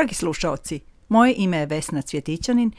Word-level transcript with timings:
Dragi 0.00 0.14
slušaoci, 0.14 0.80
moje 1.08 1.34
ime 1.36 1.56
je 1.56 1.66
Vesna 1.66 2.02
Cvjetićanin 2.02 2.72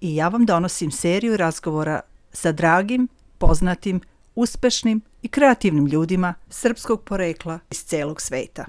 i 0.00 0.16
ja 0.16 0.28
vam 0.28 0.46
donosim 0.46 0.90
seriju 0.90 1.36
razgovora 1.36 2.00
sa 2.32 2.52
dragim, 2.52 3.08
poznatim, 3.38 4.00
uspešnim 4.34 5.00
i 5.22 5.28
kreativnim 5.28 5.86
ljudima 5.86 6.34
srpskog 6.50 7.02
porekla 7.04 7.58
iz 7.70 7.84
celog 7.84 8.20
sveta. 8.20 8.64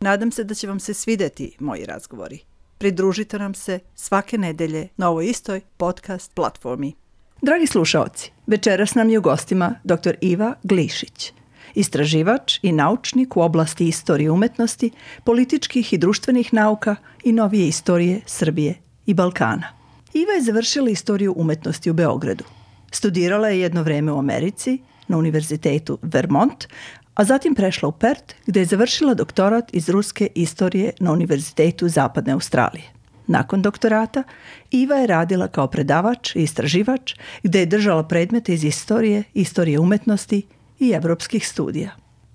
Nadam 0.00 0.32
se 0.32 0.44
da 0.44 0.54
će 0.54 0.66
vam 0.66 0.80
se 0.80 0.94
svideti 0.94 1.56
moji 1.60 1.84
razgovori. 1.84 2.38
Pridružite 2.78 3.38
nam 3.38 3.54
se 3.54 3.78
svake 3.94 4.38
nedelje 4.38 4.88
na 4.96 5.08
ovoj 5.08 5.26
istoj 5.26 5.60
podcast 5.76 6.34
platformi. 6.34 6.94
Dragi 7.42 7.66
slušaoci, 7.66 8.32
večeras 8.46 8.94
nam 8.94 9.10
je 9.10 9.18
u 9.18 9.22
gostima 9.22 9.74
dr. 9.84 10.14
Iva 10.20 10.54
Glišić, 10.62 11.32
istraživač 11.74 12.58
i 12.62 12.72
naučnik 12.72 13.36
u 13.36 13.40
oblasti 13.40 13.88
istorije 13.88 14.30
umetnosti, 14.30 14.90
političkih 15.24 15.92
i 15.92 15.98
društvenih 15.98 16.54
nauka 16.54 16.96
i 17.24 17.32
novije 17.32 17.68
istorije 17.68 18.20
Srbije 18.26 18.74
i 19.06 19.14
Balkana. 19.14 19.68
Iva 20.14 20.32
je 20.32 20.42
završila 20.42 20.90
istoriju 20.90 21.34
umetnosti 21.36 21.90
u 21.90 21.94
Beogradu. 21.94 22.44
Studirala 22.90 23.48
je 23.48 23.60
jedno 23.60 23.82
vreme 23.82 24.12
u 24.12 24.18
Americi, 24.18 24.78
na 25.08 25.18
univerzitetu 25.18 25.98
Vermont, 26.02 26.66
a 27.14 27.24
zatim 27.24 27.54
prešla 27.54 27.88
u 27.88 27.92
Perth 27.92 28.34
gde 28.46 28.60
je 28.60 28.66
završila 28.66 29.14
doktorat 29.14 29.74
iz 29.74 29.88
ruske 29.88 30.28
istorije 30.34 30.92
na 31.00 31.12
Univerzitetu 31.12 31.88
Zapadne 31.88 32.32
Australije. 32.32 32.84
Nakon 33.26 33.62
doktorata, 33.62 34.22
Iva 34.70 34.96
je 34.96 35.06
radila 35.06 35.48
kao 35.48 35.66
predavač 35.66 36.36
i 36.36 36.42
istraživač 36.42 37.14
gde 37.42 37.60
je 37.60 37.66
držala 37.66 38.02
predmete 38.02 38.54
iz 38.54 38.64
istorije, 38.64 39.22
istorije 39.34 39.78
umetnosti 39.78 40.42
i 40.80 40.90
evropskih 40.90 41.48
studija. 41.48 41.90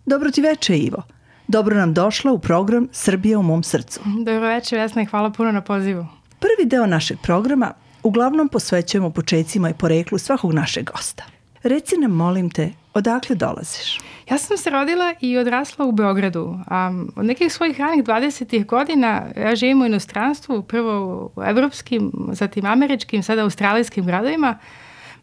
Dobro 0.06 0.32
ti 0.32 0.42
veče, 0.42 0.78
Ivo. 0.78 1.04
Dobro 1.48 1.76
nam 1.76 1.94
došla 1.94 2.32
u 2.32 2.40
program 2.40 2.88
Srbija 2.92 3.40
u 3.40 3.44
mom 3.44 3.64
srcu. 3.64 4.00
Dobro 4.26 4.48
veče, 4.48 4.78
Vesna 4.78 5.02
i 5.02 5.06
hvala 5.06 5.30
puno 5.30 5.52
na 5.52 5.62
pozivu. 5.62 6.06
Prvi 6.40 6.70
deo 6.70 6.86
našeg 6.86 7.18
programa 7.24 7.74
uglavnom 8.04 8.50
posvećujemo 8.50 9.10
počecima 9.10 9.70
i 9.70 9.74
poreklu 9.74 10.18
svakog 10.18 10.54
našeg 10.54 10.86
gosta. 10.92 11.24
Reci 11.64 11.98
nam, 11.98 12.12
molim 12.12 12.50
te, 12.50 12.72
odakle 12.94 13.36
dolaziš? 13.36 14.00
Ja 14.30 14.38
sam 14.38 14.58
se 14.58 14.70
rodila 14.70 15.14
i 15.22 15.38
odrasla 15.38 15.86
u 15.86 15.92
Beogradu. 15.92 16.44
Um, 16.44 17.12
od 17.16 17.26
nekih 17.26 17.54
svojih 17.54 17.80
ranih 17.80 18.04
20. 18.04 18.66
godina 18.66 19.24
ja 19.38 19.56
živim 19.56 19.82
u 19.82 19.86
inostranstvu, 19.86 20.64
prvo 20.64 21.26
u 21.36 21.42
evropskim, 21.44 22.12
zatim 22.32 22.66
američkim, 22.66 23.24
sada 23.24 23.44
australijskim 23.44 24.06
gradovima, 24.06 24.58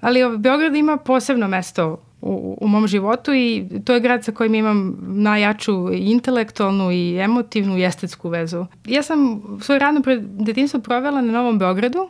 ali 0.00 0.38
Beograd 0.38 0.74
ima 0.74 0.96
posebno 0.96 1.48
mesto 1.48 2.02
u, 2.22 2.58
u 2.60 2.68
mom 2.68 2.86
životu 2.86 3.34
i 3.34 3.68
to 3.84 3.94
je 3.94 4.00
grad 4.00 4.24
sa 4.24 4.32
kojim 4.32 4.54
imam 4.54 4.98
najjaču 5.00 5.92
intelektualnu 5.92 6.92
i 6.92 7.18
emotivnu 7.18 7.78
i 7.78 7.84
estetsku 7.84 8.28
vezu. 8.28 8.66
Ja 8.86 9.02
sam 9.02 9.42
svoj 9.60 9.78
radno 9.78 10.00
detinstvo 10.22 10.80
provela 10.80 11.20
na 11.20 11.32
Novom 11.32 11.58
Beogradu, 11.58 12.08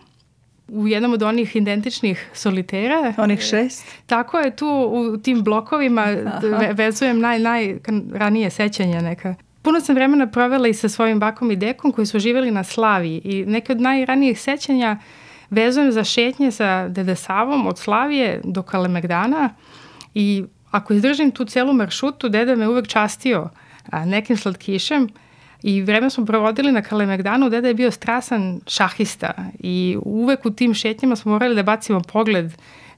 u 0.69 0.89
jednom 0.89 1.13
od 1.13 1.23
onih 1.23 1.57
identičnih 1.57 2.31
solitera. 2.35 3.15
Onih 3.17 3.41
šest? 3.41 3.87
Tako 4.07 4.39
je, 4.39 4.57
tu 4.57 4.91
u 4.93 5.17
tim 5.17 5.43
blokovima 5.43 6.05
ve 6.43 6.73
vezujem 6.73 7.21
naj, 7.21 7.39
naj 7.39 7.79
ranije 8.15 8.51
sećanja 8.51 9.01
neka. 9.01 9.35
Puno 9.63 9.81
sam 9.81 9.95
vremena 9.95 10.27
provela 10.27 10.69
i 10.69 10.75
sa 10.75 10.89
svojim 10.89 11.21
bakom 11.21 11.51
i 11.51 11.57
dekom 11.57 11.93
koji 11.93 12.07
su 12.07 12.19
živjeli 12.19 12.51
na 12.51 12.65
Slaviji 12.65 13.21
i 13.25 13.45
neke 13.47 13.73
od 13.73 13.81
najranijih 13.81 14.41
sećanja 14.41 14.99
vezujem 15.51 15.93
za 15.93 16.05
šetnje 16.05 16.51
sa 16.51 16.89
Dede 16.89 17.17
Savom 17.17 17.67
od 17.67 17.79
Slavije 17.79 18.41
do 18.45 18.63
Kalemegdana 18.63 19.51
i 20.15 20.45
ako 20.71 20.95
izdržim 20.95 21.31
tu 21.31 21.45
celu 21.45 21.73
maršutu, 21.73 22.29
deda 22.29 22.57
me 22.57 22.69
uvek 22.69 22.87
častio 22.87 23.49
a, 23.91 24.05
nekim 24.05 24.37
slatkišem 24.37 25.09
i 25.63 25.83
vreme 25.83 26.11
smo 26.11 26.27
provodili 26.27 26.73
na 26.73 26.83
Kalemegdanu, 26.83 27.51
deda 27.51 27.69
je 27.69 27.75
bio 27.75 27.91
strasan 27.91 28.61
šahista 28.67 29.33
i 29.59 29.99
uvek 30.03 30.47
u 30.47 30.51
tim 30.51 30.75
šetnjama 30.75 31.17
smo 31.17 31.33
morali 31.33 31.55
da 31.55 31.63
bacimo 31.63 32.01
pogled 32.01 32.53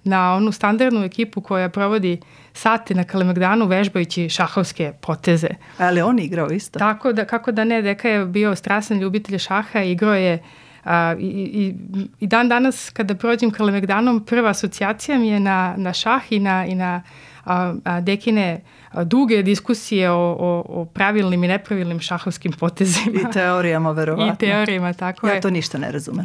na 0.05 0.35
onu 0.35 0.53
standardnu 0.53 1.05
ekipu 1.05 1.41
koja 1.41 1.69
provodi 1.69 2.21
sate 2.53 2.95
na 2.95 3.05
Kalemegdanu 3.05 3.67
vežbajući 3.67 4.29
šahovske 4.29 4.93
poteze. 5.01 5.49
Ali 5.79 6.03
on 6.03 6.19
igrao 6.19 6.51
isto? 6.51 6.79
Tako 6.79 7.13
da, 7.13 7.25
kako 7.25 7.53
da 7.53 7.65
ne, 7.65 7.83
deka 7.83 8.09
je 8.09 8.27
bio 8.27 8.57
strasan 8.57 8.99
ljubitelj 8.99 9.39
šaha 9.39 9.83
igrao 9.83 10.15
je 10.15 10.43
A, 10.85 11.15
i, 11.19 11.27
i, 11.27 11.75
I 12.21 12.27
dan 12.27 12.49
danas 12.49 12.91
kada 12.91 13.15
prođem 13.15 13.51
Kalemegdanom, 13.51 14.25
prva 14.25 14.51
asocijacija 14.51 15.19
mi 15.19 15.29
je 15.29 15.41
na, 15.41 15.75
na 15.77 15.93
šah 15.93 16.33
i 16.33 16.39
na, 16.39 16.67
i 16.67 16.75
na 16.75 17.03
a, 17.45 17.75
a, 17.85 18.01
dekine 18.01 18.61
a, 18.93 19.05
duge 19.05 19.43
diskusije 19.43 20.11
o, 20.11 20.37
o, 20.41 20.65
o 20.69 20.85
pravilnim 20.85 21.45
i 21.45 21.49
nepravilnim 21.49 22.01
šahovskim 22.01 22.53
potezima. 22.61 23.21
I 23.21 23.33
teorijama, 23.33 23.91
verovatno. 23.91 24.33
I 24.35 24.37
teorijama, 24.37 24.93
tako 24.93 25.27
ja 25.27 25.33
je. 25.33 25.37
Ja 25.37 25.41
to 25.41 25.51
ništa 25.51 25.79
ne 25.79 25.93
razumem. 25.93 26.25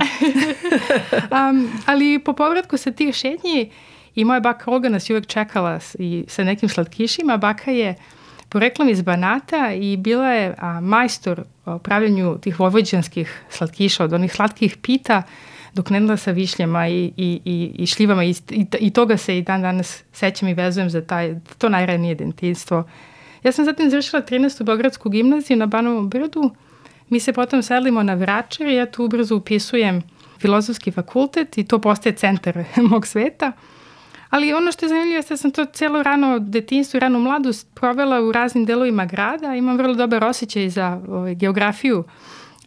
um, 1.50 1.72
ali 1.86 2.20
po 2.20 2.34
povratku 2.34 2.78
sa 2.78 2.92
tih 2.92 3.16
šetnji 3.16 3.72
i 4.16 4.26
moja 4.26 4.40
baka 4.40 4.72
Olga 4.72 4.90
nas 4.90 5.10
je 5.10 5.14
uvek 5.14 5.28
čekala 5.28 5.80
i 6.00 6.26
sa 6.28 6.44
nekim 6.44 6.70
slatkišima. 6.70 7.38
Baka 7.38 7.72
je 7.72 7.96
poreklom 8.50 8.90
iz 8.90 9.02
Banata 9.02 9.74
i 9.74 9.98
bila 9.98 10.28
je 10.28 10.56
a, 10.58 10.80
majstor 10.80 11.44
u 11.66 11.80
pravljanju 11.80 12.38
tih 12.38 12.60
vojvođanskih 12.60 13.44
slatkiša, 13.50 14.04
od 14.04 14.14
onih 14.14 14.34
slatkih 14.34 14.78
pita, 14.78 15.24
dok 15.74 15.90
ne 15.90 16.18
sa 16.18 16.32
višljama 16.32 16.88
i, 16.88 17.14
i, 17.18 17.42
i, 17.46 17.72
i 17.78 17.86
šljivama 17.86 18.24
i, 18.24 18.36
i, 18.50 18.66
i 18.80 18.90
toga 18.90 19.18
se 19.18 19.38
i 19.38 19.42
dan 19.42 19.62
danas 19.62 20.04
sećam 20.12 20.50
i 20.50 20.54
vezujem 20.54 20.90
za 20.90 21.02
taj, 21.02 21.36
to 21.58 21.70
najranije 21.70 22.16
detinstvo. 22.16 22.84
Ja 23.44 23.52
sam 23.52 23.66
zatim 23.66 23.90
završila 23.90 24.22
13. 24.22 24.64
Beogradsku 24.64 25.10
gimnaziju 25.10 25.58
na 25.58 25.66
Banovom 25.66 26.10
brdu, 26.10 26.52
mi 27.10 27.20
se 27.20 27.34
potom 27.34 27.64
selimo 27.64 28.04
na 28.04 28.14
Vračar 28.14 28.68
i 28.68 28.76
ja 28.76 28.86
tu 28.86 29.06
ubrzo 29.06 29.36
upisujem 29.36 30.02
filozofski 30.40 30.92
fakultet 30.92 31.58
i 31.58 31.64
to 31.64 31.80
postaje 31.80 32.16
centar 32.16 32.64
mog 32.90 33.08
sveta. 33.08 33.52
Ali 34.30 34.54
ono 34.54 34.72
što 34.72 34.86
je 34.86 34.90
zanimljivo 34.90 35.18
je 35.18 35.24
da 35.30 35.38
sam 35.38 35.52
to 35.52 35.66
celo 35.66 36.04
rano 36.04 36.40
detinstvo 36.40 36.98
i 36.98 37.00
ranu 37.00 37.20
mladost 37.20 37.68
provela 37.74 38.22
u 38.22 38.32
raznim 38.32 38.66
delovima 38.66 39.06
grada. 39.06 39.56
Imam 39.56 39.78
vrlo 39.78 39.94
dobar 39.94 40.24
osjećaj 40.24 40.70
za 40.70 41.02
ovaj, 41.08 41.36
geografiju 41.36 42.04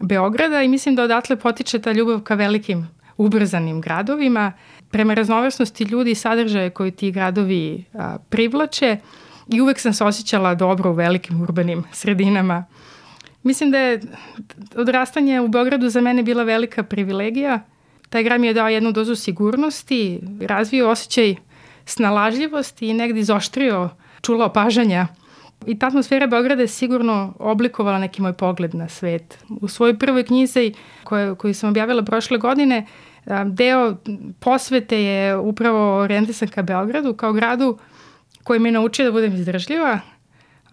Beograda 0.01 0.63
i 0.63 0.69
mislim 0.69 0.95
da 0.95 1.03
odatle 1.03 1.37
potiče 1.37 1.79
ta 1.79 1.93
ljubav 1.93 2.21
ka 2.21 2.35
velikim 2.35 2.89
ubrzanim 3.17 3.81
gradovima. 3.81 4.53
Prema 4.91 5.15
raznovrsnosti 5.15 5.85
ljudi 5.85 6.11
i 6.11 6.15
sadržaje 6.15 6.71
koji 6.71 6.91
ti 6.91 7.11
gradovi 7.11 7.85
a, 7.95 8.19
privlače 8.29 8.97
i 9.49 9.61
uvek 9.61 9.79
sam 9.79 9.93
se 9.93 10.05
osjećala 10.05 10.55
dobro 10.55 10.91
u 10.91 10.95
velikim 10.95 11.43
urbanim 11.43 11.85
sredinama. 11.93 12.65
Mislim 13.43 13.71
da 13.71 13.79
je 13.79 14.01
odrastanje 14.77 15.41
u 15.41 15.49
Beogradu 15.49 15.89
za 15.89 16.01
mene 16.01 16.23
bila 16.23 16.43
velika 16.43 16.83
privilegija. 16.83 17.61
Taj 18.09 18.23
grad 18.23 18.41
mi 18.41 18.47
je 18.47 18.55
dao 18.55 18.69
jednu 18.69 18.93
dozu 18.93 19.15
sigurnosti, 19.15 20.21
razvio 20.41 20.91
osjećaj 20.91 21.35
snalažljivosti 21.85 22.89
i 22.89 22.95
negdje 22.95 23.21
izoštrio 23.21 23.91
čula 24.23 24.47
opažanja. 24.47 25.07
I 25.67 25.79
ta 25.79 25.87
atmosfera 25.87 26.27
Beograda 26.27 26.63
je 26.63 26.69
sigurno 26.69 27.35
oblikovala 27.39 27.99
neki 27.99 28.23
moj 28.23 28.33
pogled 28.33 28.75
na 28.75 28.89
svet. 28.89 29.39
U 29.61 29.69
svojoj 29.69 29.99
prvoj 29.99 30.25
knjizi 30.25 30.75
koju, 31.05 31.37
koju 31.37 31.55
sam 31.55 31.71
objavila 31.71 32.03
prošle 32.03 32.39
godine, 32.39 32.87
deo 33.47 33.97
posvete 34.41 35.03
je 35.03 35.37
upravo 35.37 35.99
orijentisan 35.99 36.49
ka 36.49 36.63
Beogradu 36.63 37.15
kao 37.15 37.33
gradu 37.33 37.79
koji 38.43 38.61
me 38.61 38.71
naučio 38.71 39.05
da 39.05 39.13
budem 39.13 39.35
izdržljiva 39.35 40.01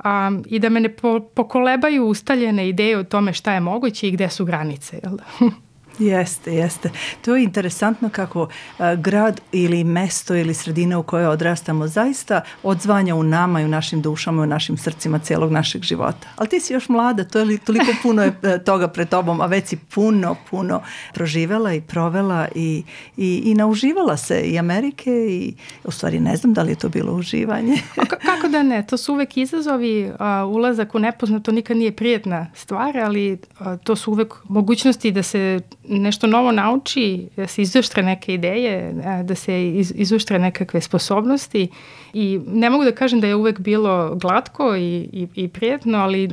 um, 0.05 0.43
i 0.47 0.59
da 0.59 0.69
me 0.69 0.79
ne 0.79 0.89
po, 0.89 1.19
pokolebaju 1.19 2.05
ustaljene 2.05 2.69
ideje 2.69 2.97
o 2.97 3.03
tome 3.03 3.33
šta 3.33 3.53
je 3.53 3.59
moguće 3.59 4.07
i 4.07 4.11
gde 4.11 4.29
su 4.29 4.45
granice. 4.45 4.99
Jel 5.03 5.17
da? 5.17 5.23
Jeste, 5.99 6.53
jeste. 6.55 6.89
To 7.21 7.35
je 7.35 7.43
interesantno 7.43 8.09
kako 8.09 8.47
a, 8.77 8.95
grad 8.95 9.41
ili 9.51 9.83
mesto 9.83 10.35
ili 10.35 10.53
sredina 10.53 10.99
u 10.99 11.03
kojoj 11.03 11.27
odrastamo 11.27 11.87
zaista 11.87 12.41
odzvanja 12.63 13.15
u 13.15 13.23
nama 13.23 13.61
i 13.61 13.65
u 13.65 13.67
našim 13.67 14.01
dušama 14.01 14.41
i 14.41 14.43
u 14.43 14.49
našim 14.49 14.77
srcima 14.77 15.19
celog 15.19 15.51
našeg 15.51 15.83
života. 15.83 16.27
Ali 16.35 16.49
ti 16.49 16.59
si 16.59 16.73
još 16.73 16.89
mlada, 16.89 17.23
to 17.23 17.39
je 17.39 17.45
li, 17.45 17.57
toliko 17.57 17.91
puno 18.03 18.23
je 18.23 18.33
e, 18.43 18.63
toga 18.63 18.87
pred 18.87 19.09
tobom, 19.09 19.41
a 19.41 19.45
već 19.45 19.67
si 19.67 19.77
puno, 19.77 20.35
puno 20.49 20.81
proživela 21.13 21.73
i 21.73 21.81
provela 21.81 22.47
i, 22.55 22.83
i, 23.17 23.41
i 23.45 23.55
nauživala 23.55 24.17
se 24.17 24.41
i 24.41 24.59
Amerike 24.59 25.11
i 25.11 25.53
u 25.83 25.91
stvari 25.91 26.19
ne 26.19 26.35
znam 26.35 26.53
da 26.53 26.63
li 26.63 26.71
je 26.71 26.75
to 26.75 26.89
bilo 26.89 27.13
uživanje. 27.13 27.77
a 27.95 28.05
kako 28.05 28.47
da 28.47 28.63
ne, 28.63 28.87
to 28.87 28.97
su 28.97 29.13
uvek 29.13 29.37
izazovi, 29.37 30.11
a, 30.19 30.45
ulazak 30.45 30.95
u 30.95 30.99
nepoznato 30.99 31.51
nikad 31.51 31.77
nije 31.77 31.91
prijetna 31.91 32.47
stvar, 32.53 32.97
ali 32.97 33.37
a, 33.59 33.77
to 33.77 33.95
su 33.95 34.11
uvek 34.11 34.33
mogućnosti 34.43 35.11
da 35.11 35.23
se 35.23 35.59
nešto 35.89 36.27
novo 36.27 36.51
nauči, 36.51 37.27
da 37.35 37.47
se 37.47 37.61
izuštre 37.61 38.03
neke 38.03 38.33
ideje, 38.33 38.93
da 39.23 39.35
se 39.35 39.67
iz, 39.67 39.93
izuštre 39.95 40.39
nekakve 40.39 40.81
sposobnosti 40.81 41.67
i 42.13 42.39
ne 42.47 42.69
mogu 42.69 42.83
da 42.83 42.91
kažem 42.91 43.21
da 43.21 43.27
je 43.27 43.35
uvek 43.35 43.59
bilo 43.59 44.15
glatko 44.15 44.75
i, 44.75 45.09
i, 45.13 45.27
i 45.35 45.47
prijetno, 45.47 45.97
ali 45.97 46.29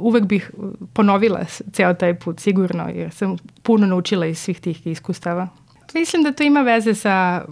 uvek 0.00 0.24
bih 0.24 0.50
ponovila 0.92 1.44
ceo 1.72 1.94
taj 1.94 2.14
put 2.14 2.40
sigurno 2.40 2.88
jer 2.88 3.10
sam 3.10 3.36
puno 3.62 3.86
naučila 3.86 4.26
iz 4.26 4.38
svih 4.38 4.60
tih 4.60 4.86
iskustava. 4.86 5.48
mislim 5.94 6.22
da 6.22 6.32
to 6.32 6.42
ima 6.42 6.60
veze 6.60 6.94
sa 6.94 7.44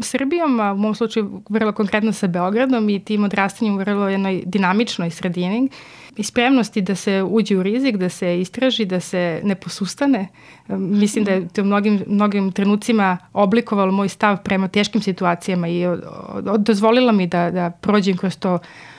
Srbijom, 0.00 0.60
a 0.60 0.72
u 0.72 0.76
mom 0.76 0.94
slučaju 0.94 1.42
vrlo 1.48 1.72
konkretno 1.72 2.12
sa 2.12 2.26
Beogradom 2.26 2.88
i 2.88 3.04
tim 3.04 3.24
odrastanjem 3.24 3.74
u 3.74 3.78
vrlo 3.78 4.08
jednoj 4.08 4.42
dinamičnoj 4.46 5.10
sredini 5.10 5.68
i 6.16 6.22
spremnosti 6.22 6.82
da 6.82 6.94
se 6.94 7.22
uđe 7.22 7.56
u 7.56 7.62
rizik, 7.62 7.96
da 7.96 8.08
se 8.08 8.40
istraži, 8.40 8.84
da 8.84 9.00
se 9.00 9.40
ne 9.44 9.54
posustane. 9.54 10.28
Mislim 10.68 11.24
da 11.24 11.32
je 11.32 11.48
to 11.48 11.62
u 11.62 11.64
mnogim, 11.64 12.04
mnogim 12.06 12.52
trenucima 12.52 13.18
oblikovalo 13.32 13.92
moj 13.92 14.08
stav 14.08 14.42
prema 14.42 14.68
teškim 14.68 15.02
situacijama 15.02 15.68
i 15.68 15.84
dozvolila 16.58 17.12
mi 17.12 17.26
da, 17.26 17.50
da 17.50 17.70
prođem 17.70 18.16
kroz 18.16 18.36
to 18.36 18.58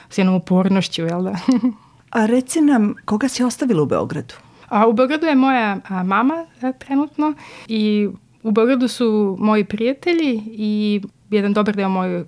s 0.10 0.18
jednom 0.18 0.36
upornošću, 0.36 1.02
jel 1.02 1.24
da? 1.24 1.36
a 2.18 2.26
reci 2.26 2.62
nam, 2.62 2.94
koga 3.06 3.28
si 3.28 3.44
ostavila 3.44 3.84
u 3.84 3.86
Beogradu? 3.86 4.34
A, 4.70 4.88
u 4.88 4.94
Beogradu 4.94 5.26
je 5.26 5.36
moja 5.36 5.78
a, 5.88 6.04
mama 6.04 6.46
a, 6.62 6.72
trenutno 6.72 7.34
i 7.68 8.10
u 8.44 8.52
Beogradu 8.52 8.88
su 8.88 9.38
moji 9.40 9.64
prijatelji 9.64 10.44
i 10.46 11.02
jedan 11.30 11.54
dobar 11.54 11.76
deo 11.76 11.90
mojeg 11.90 12.28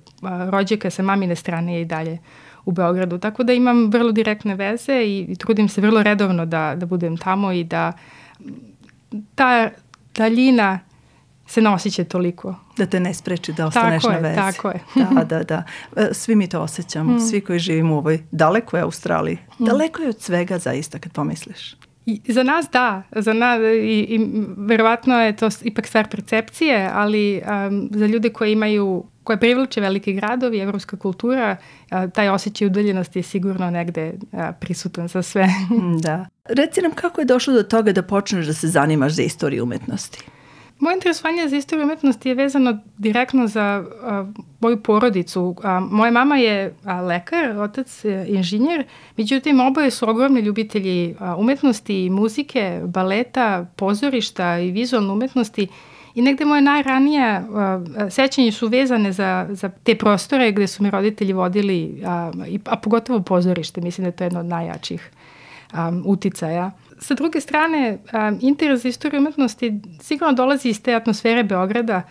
rođaka 0.49 0.89
sa 0.89 1.03
mamine 1.03 1.35
strane 1.35 1.75
je 1.75 1.81
i 1.81 1.85
dalje 1.85 2.17
u 2.65 2.71
Beogradu. 2.71 3.17
Tako 3.17 3.43
da 3.43 3.53
imam 3.53 3.91
vrlo 3.91 4.11
direktne 4.11 4.55
veze 4.55 4.93
i, 4.93 5.19
i 5.29 5.35
trudim 5.35 5.69
se 5.69 5.81
vrlo 5.81 6.03
redovno 6.03 6.45
da, 6.45 6.75
da 6.75 6.85
budem 6.85 7.17
tamo 7.17 7.51
i 7.51 7.63
da 7.63 7.93
ta 9.35 9.69
daljina 10.15 10.79
se 11.47 11.61
ne 11.61 11.69
osjeća 11.69 12.03
toliko. 12.03 12.55
Da 12.77 12.85
te 12.85 12.99
ne 12.99 13.13
spreči 13.13 13.53
da 13.53 13.67
ostaneš 13.67 14.03
tako 14.03 14.13
na 14.13 14.19
vezi. 14.19 14.35
Tako 14.35 14.69
je, 14.69 14.79
da, 14.95 15.23
da, 15.23 15.43
da. 15.43 15.63
E, 15.95 16.09
svi 16.13 16.35
mi 16.35 16.49
to 16.49 16.61
osjećamo, 16.61 17.15
mm. 17.15 17.19
svi 17.19 17.41
koji 17.41 17.59
živimo 17.59 17.95
u 17.95 17.97
ovoj 17.97 18.23
dalekoj 18.31 18.81
Australiji. 18.81 19.37
Mm. 19.59 19.65
Daleko 19.65 20.01
je 20.01 20.09
od 20.09 20.21
svega 20.21 20.57
zaista 20.57 20.99
kad 20.99 21.11
pomisliš. 21.11 21.75
I, 22.05 22.21
za 22.27 22.43
nas 22.43 22.65
da, 22.71 23.03
za 23.15 23.33
nas 23.33 23.59
i, 23.83 24.05
i 24.09 24.19
verovatno 24.57 25.21
je 25.21 25.35
to 25.35 25.49
ipak 25.63 25.87
stvar 25.87 26.07
percepcije, 26.09 26.89
ali 26.93 27.41
um, 27.67 27.89
za 27.91 28.05
ljude 28.05 28.29
koji 28.29 28.51
imaju 28.51 29.03
koje 29.29 29.39
privlače 29.39 29.81
veliki 29.81 30.13
gradovi, 30.13 30.59
evropska 30.59 30.97
kultura, 30.97 31.57
taj 32.13 32.29
osjećaj 32.29 32.67
udaljenosti 32.67 33.19
je 33.19 33.23
sigurno 33.23 33.69
negde 33.69 34.13
prisutan 34.59 35.07
za 35.07 35.21
sve. 35.21 35.47
da. 36.05 36.25
Reci 36.45 36.81
nam 36.81 36.91
kako 36.91 37.21
je 37.21 37.25
došlo 37.25 37.53
do 37.53 37.63
toga 37.63 37.91
da 37.91 38.01
počneš 38.01 38.45
da 38.45 38.53
se 38.53 38.67
zanimaš 38.67 39.13
za 39.13 39.21
istoriju 39.21 39.63
umetnosti? 39.63 40.23
Moje 40.79 40.93
interesovanje 40.95 41.47
za 41.47 41.57
istoriju 41.57 41.85
umetnosti 41.85 42.29
je 42.29 42.35
vezano 42.35 42.79
direktno 42.97 43.47
za 43.47 43.61
a, 44.01 44.25
moju 44.59 44.83
porodicu. 44.83 45.55
A, 45.63 45.79
moja 45.79 46.11
mama 46.11 46.37
je 46.37 46.75
a, 46.83 47.01
lekar, 47.01 47.57
otac 47.57 48.05
je 48.05 48.25
inženjer, 48.27 48.83
međutim 49.17 49.59
oboje 49.59 49.91
su 49.91 50.09
ogromni 50.09 50.41
ljubitelji 50.41 51.15
a, 51.19 51.35
umetnosti, 51.35 52.09
muzike, 52.09 52.81
baleta, 52.85 53.65
pozorišta 53.75 54.59
i 54.59 54.71
vizualne 54.71 55.11
umetnosti 55.11 55.67
I 56.19 56.21
negde 56.21 56.45
moje 56.45 56.61
najranije 56.61 57.39
uh, 57.39 58.11
sećanje 58.11 58.51
su 58.51 58.67
vezane 58.67 59.11
za, 59.11 59.47
za 59.49 59.69
te 59.69 59.95
prostore 59.95 60.51
gde 60.51 60.67
su 60.67 60.83
mi 60.83 60.89
roditelji 60.91 61.33
vodili, 61.33 62.01
a, 62.05 62.31
a 62.65 62.77
pogotovo 62.77 63.21
pozorište, 63.21 63.81
mislim 63.81 64.03
da 64.03 64.07
je 64.07 64.15
to 64.15 64.23
jedno 64.23 64.39
od 64.39 64.45
najjačih 64.45 65.11
um, 65.73 66.03
uticaja. 66.05 66.71
Sa 66.97 67.13
druge 67.13 67.41
strane, 67.41 67.97
um, 68.13 68.39
interes 68.41 68.81
za 68.81 68.89
istoriju 68.89 69.19
umetnosti 69.19 69.79
sigurno 70.01 70.33
dolazi 70.33 70.69
iz 70.69 70.81
te 70.81 70.95
atmosfere 70.95 71.43
Beograda. 71.43 72.01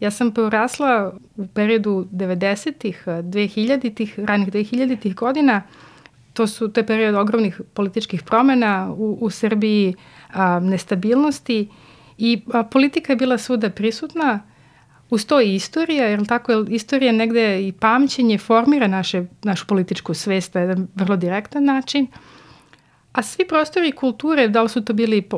Ja 0.00 0.10
sam 0.10 0.32
porasla 0.34 1.12
u 1.36 1.46
periodu 1.46 2.06
90-ih, 2.12 3.02
2000-ih, 3.06 4.18
ranih 4.18 4.48
2000-ih 4.48 5.14
godina. 5.14 5.62
To 6.32 6.46
su 6.46 6.68
to 6.68 6.80
je 6.80 6.86
period 6.86 7.14
ogromnih 7.14 7.60
političkih 7.74 8.22
promena 8.22 8.94
u, 8.96 9.18
u 9.20 9.30
Srbiji, 9.30 9.94
um, 10.34 10.68
nestabilnosti 10.68 11.68
I 12.18 12.42
a, 12.52 12.62
politika 12.62 13.12
je 13.12 13.16
bila 13.16 13.38
svuda 13.38 13.70
prisutna, 13.70 14.40
uz 15.10 15.26
to 15.26 15.40
i 15.40 15.54
istorija, 15.54 16.06
jer 16.06 16.26
tako 16.26 16.52
je 16.52 16.64
istorija 16.68 17.12
negde 17.12 17.68
i 17.68 17.72
pamćenje 17.72 18.38
formira 18.38 18.86
naše, 18.86 19.24
našu 19.42 19.66
političku 19.66 20.14
svest 20.14 20.54
na 20.54 20.60
jedan 20.60 20.88
vrlo 20.94 21.16
direktan 21.16 21.64
način. 21.64 22.06
A 23.12 23.22
svi 23.22 23.46
prostori 23.48 23.92
kulture, 23.92 24.48
da 24.48 24.62
li 24.62 24.68
su 24.68 24.84
to 24.84 24.92
bili 24.92 25.28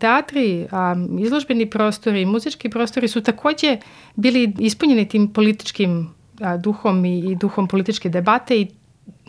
teatri, 0.00 0.66
a, 0.70 0.94
izložbeni 1.20 1.70
prostori, 1.70 2.24
muzički 2.24 2.68
prostori, 2.68 3.08
su 3.08 3.20
takođe 3.20 3.76
bili 4.14 4.52
ispunjeni 4.58 5.08
tim 5.08 5.32
političkim 5.32 6.16
duhom 6.58 7.04
i, 7.04 7.18
i 7.18 7.34
duhom 7.34 7.68
političke 7.68 8.08
debate 8.08 8.60
i 8.60 8.66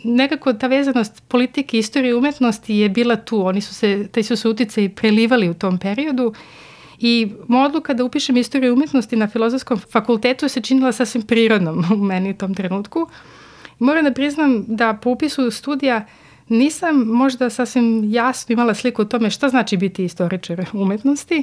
nekako 0.04 0.52
ta 0.52 0.66
vezanost 0.66 1.22
politike, 1.28 1.78
istorije 1.78 2.10
i 2.10 2.14
umetnosti 2.14 2.74
je 2.74 2.88
bila 2.88 3.16
tu. 3.16 3.46
Oni 3.46 3.60
su 3.60 3.74
se, 3.74 4.08
taj 4.12 4.22
su 4.22 4.36
se 4.36 4.48
utice 4.48 4.88
prelivali 4.88 5.48
u 5.48 5.54
tom 5.54 5.78
periodu 5.78 6.34
I 7.00 7.32
moja 7.48 7.66
odluka 7.66 7.94
da 7.94 8.04
upišem 8.04 8.36
istoriju 8.36 8.72
umetnosti 8.72 9.16
na 9.16 9.28
filozofskom 9.28 9.78
fakultetu 9.78 10.48
se 10.48 10.60
činila 10.60 10.92
sasvim 10.92 11.22
prirodnom 11.22 11.84
u 11.94 11.96
meni 11.96 12.30
u 12.30 12.34
tom 12.34 12.54
trenutku. 12.54 13.08
Moram 13.78 14.04
da 14.04 14.12
priznam 14.12 14.64
da 14.66 14.94
po 15.02 15.10
upisu 15.10 15.50
studija 15.50 16.06
nisam 16.48 16.96
možda 16.96 17.50
sasvim 17.50 18.04
jasno 18.04 18.52
imala 18.52 18.74
sliku 18.74 19.02
o 19.02 19.04
tome 19.04 19.30
šta 19.30 19.48
znači 19.48 19.76
biti 19.76 20.04
istoričar 20.04 20.66
umetnosti, 20.72 21.42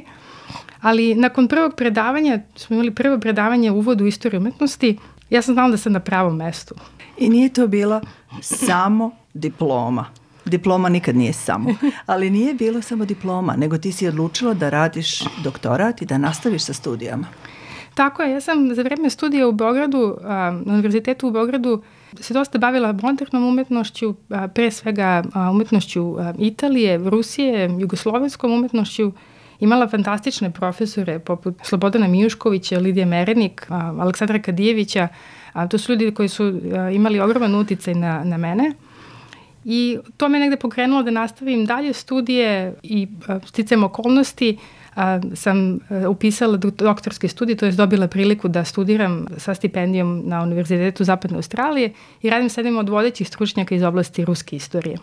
ali 0.80 1.14
nakon 1.14 1.48
prvog 1.48 1.74
predavanja, 1.76 2.40
smo 2.56 2.74
imali 2.74 2.94
prvo 2.94 3.18
predavanje 3.18 3.70
uvodu 3.70 4.04
u 4.04 4.06
istoriju 4.06 4.40
umetnosti, 4.40 4.98
ja 5.30 5.42
sam 5.42 5.54
znala 5.54 5.70
da 5.70 5.76
sam 5.76 5.92
na 5.92 6.00
pravom 6.00 6.36
mestu. 6.36 6.74
I 7.18 7.28
nije 7.28 7.52
to 7.52 7.66
bila 7.66 8.00
samo 8.40 9.10
diploma 9.34 10.06
diploma 10.46 10.88
nikad 10.88 11.16
nije 11.16 11.32
samo, 11.32 11.74
ali 12.06 12.30
nije 12.30 12.54
bilo 12.54 12.82
samo 12.82 13.04
diploma, 13.04 13.56
nego 13.56 13.78
ti 13.78 13.92
si 13.92 14.08
odlučila 14.08 14.54
da 14.54 14.68
radiš 14.68 15.22
doktorat 15.44 16.02
i 16.02 16.06
da 16.06 16.18
nastaviš 16.18 16.62
sa 16.62 16.72
studijama. 16.72 17.26
Tako 17.94 18.22
je, 18.22 18.32
ja 18.32 18.40
sam 18.40 18.74
za 18.74 18.82
vreme 18.82 19.10
studija 19.10 19.48
u 19.48 19.52
Beogradu, 19.52 20.16
na 20.22 20.62
univerzitetu 20.66 21.28
u 21.28 21.30
Beogradu, 21.30 21.82
se 22.20 22.34
dosta 22.34 22.58
bavila 22.58 22.92
modernom 23.02 23.48
umetnošću, 23.48 24.14
pre 24.54 24.70
svega 24.70 25.22
umetnošću 25.52 26.16
Italije, 26.38 26.98
Rusije, 26.98 27.70
jugoslovenskom 27.78 28.52
umetnošću, 28.52 29.12
imala 29.60 29.88
fantastične 29.88 30.50
profesore 30.50 31.18
poput 31.18 31.54
Slobodana 31.62 32.08
Mijuškovića, 32.08 32.78
Lidija 32.78 33.06
Merenik, 33.06 33.66
Aleksandra 33.70 34.42
Kadijevića, 34.42 35.08
a 35.52 35.68
to 35.68 35.78
su 35.78 35.92
ljudi 35.92 36.14
koji 36.14 36.28
su 36.28 36.60
imali 36.92 37.20
ogroman 37.20 37.54
uticaj 37.54 37.94
na, 37.94 38.24
na 38.24 38.36
mene. 38.36 38.72
I 39.68 39.98
to 40.16 40.28
me 40.28 40.38
negde 40.38 40.56
pokrenulo 40.56 41.02
da 41.02 41.10
nastavim 41.10 41.64
dalje 41.66 41.92
studije 41.92 42.74
i 42.82 43.08
sticam 43.46 43.84
okolnosti 43.84 44.58
sam 45.34 45.78
a, 45.90 46.08
upisala 46.08 46.56
doktorske 46.56 47.28
studije, 47.28 47.56
to 47.56 47.66
je 47.66 47.72
dobila 47.72 48.08
priliku 48.08 48.48
da 48.48 48.64
studiram 48.64 49.26
sa 49.38 49.54
stipendijom 49.54 50.22
na 50.24 50.42
Univerzitetu 50.42 51.04
Zapadne 51.04 51.36
Australije 51.36 51.92
i 52.22 52.30
radim 52.30 52.48
sa 52.48 52.60
jednim 52.60 52.78
od 52.78 52.88
vodećih 52.88 53.28
stručnjaka 53.28 53.74
iz 53.74 53.82
oblasti 53.82 54.24
ruske 54.24 54.56
istorije. 54.56 54.96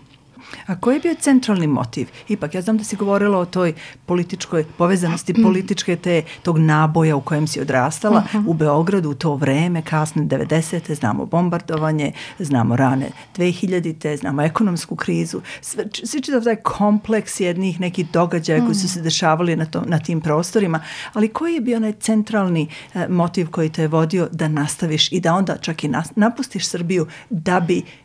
A 0.66 0.80
koji 0.80 0.96
je 0.96 1.00
bio 1.00 1.16
centralni 1.20 1.68
motiv? 1.68 2.08
Ipak, 2.28 2.56
ja 2.56 2.62
znam 2.62 2.78
da 2.78 2.84
si 2.84 2.96
govorila 2.96 3.40
o 3.40 3.46
toj 3.46 3.74
političkoj 4.06 4.66
povezanosti, 4.78 5.34
političke 5.44 5.96
te, 5.96 6.24
tog 6.44 6.58
naboja 6.58 7.16
u 7.16 7.22
kojem 7.22 7.48
si 7.48 7.62
odrastala 7.62 8.18
uh 8.18 8.34
-huh. 8.34 8.44
u 8.48 8.54
Beogradu 8.54 9.10
u 9.10 9.14
to 9.14 9.36
vreme, 9.36 9.82
kasne 9.82 10.24
90. 10.24 10.94
znamo 10.96 11.26
bombardovanje, 11.26 12.12
znamo 12.40 12.76
rane 12.76 13.10
2000. 13.38 14.18
znamo 14.18 14.42
ekonomsku 14.42 14.96
krizu, 14.96 15.42
sve, 15.62 15.86
svi 16.04 16.22
čitav 16.22 16.44
taj 16.44 16.56
kompleks 16.56 17.40
jednih 17.40 17.80
nekih 17.80 18.12
događaja 18.12 18.62
mm. 18.62 18.66
koji 18.66 18.76
su 18.76 18.86
mm. 18.86 18.90
se 18.90 19.02
dešavali 19.02 19.56
na, 19.56 19.66
to, 19.66 19.84
na 19.86 20.00
tim 20.00 20.22
prostorima, 20.22 20.80
ali 21.14 21.28
koji 21.28 21.54
je 21.54 21.62
bio 21.62 21.78
onaj 21.78 21.94
centralni 21.94 22.68
eh, 22.94 23.08
motiv 23.10 23.50
koji 23.50 23.70
te 23.70 23.82
je 23.82 23.88
vodio 23.88 24.28
da 24.32 24.48
nastaviš 24.48 25.12
i 25.12 25.20
da 25.20 25.34
onda 25.34 25.58
čak 25.58 25.84
i 25.84 25.88
nas, 25.88 26.16
napustiš 26.16 26.68
Srbiju 26.68 27.08
da 27.30 27.60
bi 27.60 27.78
E, 27.78 28.03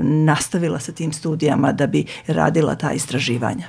nastavila 0.00 0.78
sa 0.78 0.92
tim 0.92 1.12
studijama 1.12 1.72
da 1.72 1.86
bi 1.86 2.04
radila 2.26 2.74
ta 2.74 2.92
istraživanja? 2.92 3.66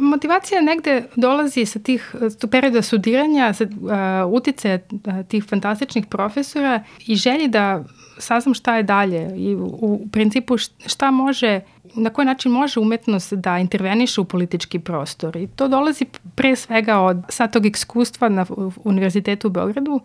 Motivacija 0.00 0.60
negde 0.60 1.04
dolazi 1.16 1.66
sa 1.66 1.78
tih 1.78 2.14
perioda 2.50 2.82
studiranja, 2.82 3.52
sa 3.52 3.64
uh, 3.64 4.32
utice 4.32 4.80
uh, 4.90 5.26
tih 5.28 5.44
fantastičnih 5.44 6.06
profesora 6.06 6.82
i 7.06 7.16
želji 7.16 7.48
da 7.48 7.84
saznam 8.18 8.54
šta 8.54 8.76
je 8.76 8.82
dalje 8.82 9.30
i 9.36 9.54
u, 9.54 9.64
u 9.64 10.08
principu 10.12 10.56
šta 10.86 11.10
može, 11.10 11.60
na 11.94 12.10
koji 12.10 12.26
način 12.26 12.52
može 12.52 12.80
umetnost 12.80 13.34
da 13.34 13.58
interveniše 13.58 14.20
u 14.20 14.24
politički 14.24 14.78
prostor. 14.78 15.36
I 15.36 15.46
to 15.46 15.68
dolazi 15.68 16.06
pre 16.34 16.56
svega 16.56 16.98
od 16.98 17.22
sad 17.28 17.52
tog 17.52 17.66
iskustva 17.66 18.28
na 18.28 18.46
Univerzitetu 18.84 19.48
u 19.48 19.50
Beogradu 19.50 20.00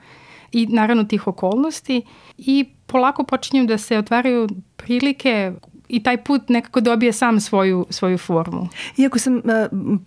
i 0.56 0.66
naravno 0.66 1.04
tih 1.04 1.28
okolnosti 1.28 2.02
i 2.38 2.66
polako 2.88 3.24
počinju 3.24 3.66
da 3.66 3.78
se 3.78 3.98
otvaraju 3.98 4.48
prilike 4.76 5.54
i 5.88 6.04
taj 6.04 6.24
put 6.24 6.50
nekako 6.50 6.82
dobije 6.82 7.14
sam 7.14 7.40
svoju, 7.40 7.86
svoju 7.90 8.18
formu. 8.18 8.68
Iako 8.98 9.20
sam 9.20 9.36
uh, 9.36 9.42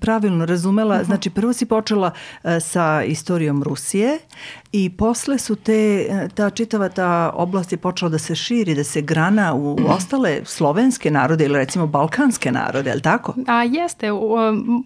pravilno 0.00 0.46
razumela, 0.46 0.94
uh 0.94 1.00
-huh. 1.00 1.04
znači 1.04 1.30
prvo 1.30 1.52
si 1.52 1.66
počela 1.66 2.10
uh, 2.10 2.50
sa 2.60 3.02
istorijom 3.04 3.62
Rusije 3.62 4.18
i 4.72 4.90
posle 4.90 5.38
su 5.38 5.56
te, 5.56 6.06
e, 6.10 6.28
ta 6.34 6.50
čitava 6.50 6.88
ta 6.88 7.32
oblast 7.34 7.72
je 7.72 7.78
počela 7.78 8.08
da 8.08 8.18
se 8.18 8.34
širi, 8.34 8.74
da 8.74 8.84
se 8.84 9.00
grana 9.02 9.54
u, 9.54 9.72
u 9.72 9.78
ostale 9.96 10.40
slovenske 10.44 11.10
narode 11.10 11.44
ili 11.44 11.58
recimo 11.58 11.86
balkanske 11.86 12.52
narode, 12.52 12.90
je 12.90 12.94
li 12.94 13.02
tako? 13.02 13.34
A 13.46 13.62
jeste. 13.62 14.12
Uh, 14.12 14.22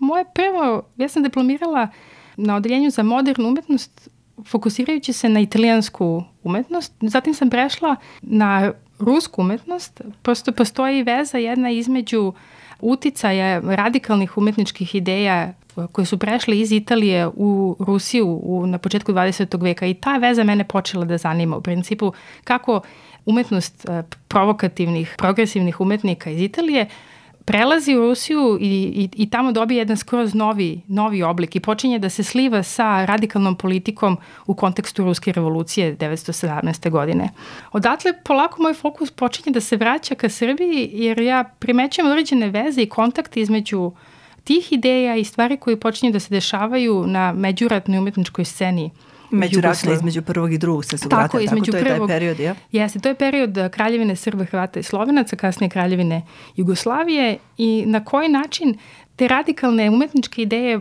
moje 0.00 0.24
prvo, 0.34 0.82
ja 0.96 1.08
sam 1.08 1.22
diplomirala 1.22 1.88
na 2.36 2.56
odeljenju 2.56 2.90
za 2.90 3.02
modernu 3.02 3.48
umetnost 3.48 4.10
fokusirajući 4.46 5.12
se 5.12 5.28
na 5.28 5.40
italijansku 5.40 6.24
umetnost. 6.44 6.92
Zatim 7.00 7.34
sam 7.34 7.50
prešla 7.50 7.96
na 8.22 8.72
rusku 8.98 9.40
umetnost. 9.40 10.00
Prosto 10.22 10.52
postoji 10.52 11.02
veza 11.02 11.38
jedna 11.38 11.70
između 11.70 12.32
uticaja 12.80 13.60
radikalnih 13.60 14.38
umetničkih 14.38 14.94
ideja 14.94 15.52
koje 15.92 16.06
su 16.06 16.18
prešle 16.18 16.60
iz 16.60 16.72
Italije 16.72 17.26
u 17.26 17.76
Rusiju 17.78 18.40
u, 18.42 18.66
na 18.66 18.78
početku 18.78 19.12
20. 19.12 19.62
veka 19.62 19.86
i 19.86 19.94
ta 19.94 20.16
veza 20.16 20.44
mene 20.44 20.64
počela 20.64 21.04
da 21.04 21.18
zanima 21.18 21.56
u 21.56 21.60
principu 21.60 22.12
kako 22.44 22.80
umetnost 23.26 23.86
uh, 23.88 24.04
provokativnih, 24.28 25.14
progresivnih 25.18 25.80
umetnika 25.80 26.30
iz 26.30 26.40
Italije 26.40 26.86
prelazi 27.44 27.96
u 27.96 28.00
Rusiju 28.00 28.58
i, 28.60 28.66
i, 28.66 29.08
i 29.22 29.30
tamo 29.30 29.52
dobije 29.52 29.78
jedan 29.78 29.96
skroz 29.96 30.34
novi, 30.34 30.80
novi 30.88 31.22
oblik 31.22 31.56
i 31.56 31.60
počinje 31.60 31.98
da 31.98 32.08
se 32.08 32.22
sliva 32.22 32.62
sa 32.62 33.04
radikalnom 33.04 33.56
politikom 33.56 34.16
u 34.46 34.54
kontekstu 34.54 35.04
Ruske 35.04 35.32
revolucije 35.32 35.96
1917. 35.96 36.90
godine. 36.90 37.28
Odatle 37.72 38.12
polako 38.24 38.62
moj 38.62 38.74
fokus 38.74 39.10
počinje 39.10 39.52
da 39.52 39.60
se 39.60 39.76
vraća 39.76 40.14
ka 40.14 40.28
Srbiji 40.28 40.90
jer 40.92 41.20
ja 41.20 41.44
primećujem 41.58 42.10
određene 42.10 42.50
veze 42.50 42.82
i 42.82 42.88
kontakte 42.88 43.40
između 43.40 43.92
tih 44.44 44.72
ideja 44.72 45.16
i 45.16 45.24
stvari 45.24 45.56
koje 45.56 45.80
počinju 45.80 46.12
da 46.12 46.20
se 46.20 46.34
dešavaju 46.34 47.06
na 47.06 47.32
međuratnoj 47.32 47.98
umetničkoj 47.98 48.44
sceni 48.44 48.90
Međuratno 49.32 49.92
između 49.92 50.22
prvog 50.22 50.52
i 50.52 50.58
drugog 50.58 50.84
se 50.84 50.98
tako, 50.98 51.16
vrate, 51.16 51.44
između 51.44 51.72
tako 51.72 51.84
to 51.84 51.88
je 51.88 51.94
prvog, 51.94 52.08
taj 52.08 52.18
period, 52.18 52.40
ja? 52.40 52.54
Jeste, 52.72 52.98
to 52.98 53.08
je 53.08 53.14
period 53.14 53.56
uh, 53.56 53.68
Kraljevine 53.68 54.16
Srba, 54.16 54.44
Hrvata 54.44 54.80
i 54.80 54.82
Slovenaca, 54.82 55.36
kasnije 55.36 55.70
Kraljevine 55.70 56.22
Jugoslavije 56.56 57.38
i 57.58 57.84
na 57.86 58.04
koji 58.04 58.28
način 58.28 58.78
te 59.16 59.28
radikalne 59.28 59.90
umetničke 59.90 60.42
ideje 60.42 60.80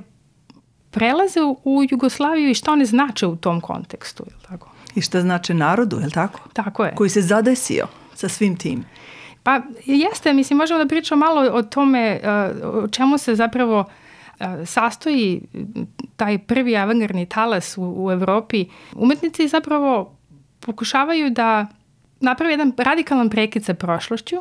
prelaze 0.91 1.39
u 1.63 1.84
Jugoslaviju 1.89 2.50
i 2.50 2.53
šta 2.53 2.72
one 2.72 2.86
znače 2.86 3.27
u 3.27 3.36
tom 3.36 3.62
kontekstu, 3.62 4.24
je 4.27 4.48
tako? 4.50 4.70
I 4.96 5.01
šta 5.01 5.22
znače 5.22 5.53
narodu, 5.53 6.00
je 6.00 6.05
li 6.05 6.12
tako? 6.12 6.39
Tako 6.53 6.86
je. 6.86 6.96
Koji 6.96 7.10
se 7.10 7.22
zadesio 7.22 7.88
sa 8.15 8.29
svim 8.29 8.55
tim. 8.55 8.86
Pa 9.43 9.62
jeste, 9.86 10.34
mislim, 10.34 10.58
možemo 10.58 10.79
da 10.79 10.88
pričamo 10.88 11.25
malo 11.25 11.51
o 11.53 11.62
tome 11.62 12.20
uh, 12.24 12.84
o 12.84 12.88
čemu 12.88 13.17
se 13.17 13.36
zapravo 13.36 13.79
uh, 13.79 13.86
sastoji 14.66 15.42
taj 16.16 16.38
prvi 16.38 16.78
avangardni 16.78 17.26
talas 17.26 17.78
u, 17.78 18.06
u 18.06 18.12
Evropi. 18.12 18.66
Umetnici 18.96 19.48
zapravo 19.48 20.18
pokušavaju 20.60 21.30
da 21.30 21.68
naprave 22.20 22.54
jedan 22.54 22.74
radikalan 22.78 23.30
prekid 23.30 23.66
sa 23.66 23.74
prošlošću, 23.74 24.36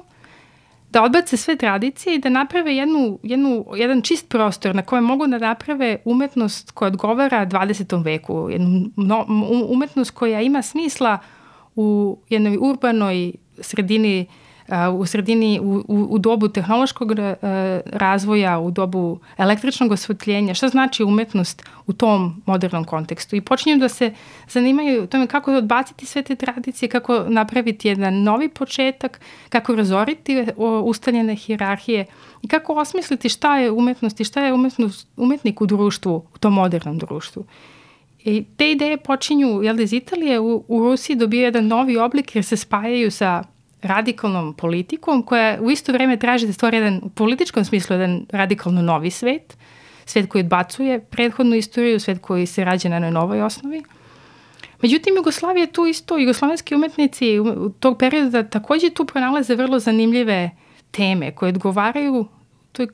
da 0.91 1.03
odbace 1.03 1.37
sve 1.37 1.57
tradicije 1.57 2.15
i 2.15 2.19
da 2.19 2.29
naprave 2.29 2.77
jednu, 2.77 3.19
jednu, 3.23 3.67
jedan 3.77 4.03
čist 4.03 4.29
prostor 4.29 4.75
na 4.75 4.83
kojem 4.83 5.05
mogu 5.05 5.27
da 5.27 5.39
naprave 5.39 5.97
umetnost 6.05 6.71
koja 6.71 6.87
odgovara 6.87 7.47
20. 7.47 8.05
veku, 8.05 8.49
jednu 8.51 8.91
no, 8.97 9.27
umetnost 9.69 10.11
koja 10.11 10.41
ima 10.41 10.63
smisla 10.63 11.19
u 11.77 12.19
jednoj 12.29 12.59
urbanoj 12.61 13.33
sredini 13.61 14.27
u 14.99 15.07
sredini, 15.07 15.61
u, 15.63 15.85
u, 15.89 16.07
u 16.11 16.19
dobu 16.19 16.49
tehnološkog 16.49 17.13
e, 17.19 17.37
razvoja, 17.87 18.59
u 18.59 18.71
dobu 18.71 19.19
električnog 19.37 19.93
osvetljenja, 19.93 20.55
šta 20.55 20.69
znači 20.69 21.05
umetnost 21.05 21.63
u 21.87 21.93
tom 21.93 22.43
modernom 22.47 22.85
kontekstu. 22.85 23.37
I 23.37 23.41
počinju 23.41 23.79
da 23.79 23.89
se 23.89 24.15
zanimaju 24.49 25.07
tome 25.07 25.27
kako 25.27 25.55
odbaciti 25.55 26.07
sve 26.07 26.23
te 26.23 26.37
tradicije, 26.37 26.89
kako 26.89 27.25
napraviti 27.29 27.89
jedan 27.89 28.23
novi 28.23 28.49
početak, 28.49 29.21
kako 29.49 29.75
razoriti 29.75 30.47
ustaljene 30.85 31.37
hirarhije 31.37 32.07
i 32.43 32.49
kako 32.49 32.75
osmisliti 32.75 33.29
šta 33.29 33.59
je 33.59 33.71
umetnost 33.71 34.21
i 34.21 34.25
šta 34.25 34.45
je 34.45 34.53
umetnost, 34.53 35.09
umetnik 35.17 35.61
u 35.61 35.67
društvu, 35.67 36.17
u 36.35 36.39
tom 36.39 36.55
modernom 36.55 36.99
društvu. 36.99 37.45
I 38.25 38.45
te 38.57 38.71
ideje 38.73 38.97
počinju, 38.97 39.63
jel 39.63 39.77
da 39.77 39.83
iz 39.83 39.93
Italije, 39.93 40.41
u, 40.41 40.65
u 40.69 40.79
Rusiji 40.79 41.17
dobije 41.17 41.43
jedan 41.43 41.67
novi 41.67 41.97
oblik 41.97 42.35
jer 42.37 42.45
se 42.45 42.57
spajaju 42.57 43.11
sa 43.11 43.45
radikalnom 43.83 44.55
politikom 44.55 45.23
koja 45.23 45.59
u 45.61 45.71
isto 45.71 45.93
vreme 45.93 46.17
traži 46.17 46.47
da 46.47 46.53
stvori 46.53 46.77
jedan, 46.77 47.01
u 47.05 47.09
političkom 47.09 47.65
smislu, 47.65 47.95
jedan 47.95 48.27
radikalno 48.31 48.83
novi 48.83 49.11
svet, 49.11 49.57
svet 50.07 50.29
koji 50.29 50.45
odbacuje 50.45 51.01
prethodnu 51.01 51.57
istoriju, 51.57 52.01
svet 52.01 52.19
koji 52.23 52.47
se 52.47 52.65
rađa 52.65 52.89
na 52.89 53.11
novoj 53.11 53.43
osnovi. 53.43 53.83
Međutim, 54.83 55.17
Jugoslavija 55.17 55.67
tu 55.67 55.87
isto, 55.87 56.19
jugoslovenski 56.19 56.75
umetnici 56.75 57.39
u 57.39 57.71
tog 57.81 57.99
perioda 57.99 58.43
takođe 58.43 58.91
tu 58.91 59.05
pronalaze 59.05 59.55
vrlo 59.55 59.79
zanimljive 59.79 60.51
teme 60.91 61.35
koje 61.35 61.49
odgovaraju 61.49 62.27
toj 62.73 62.89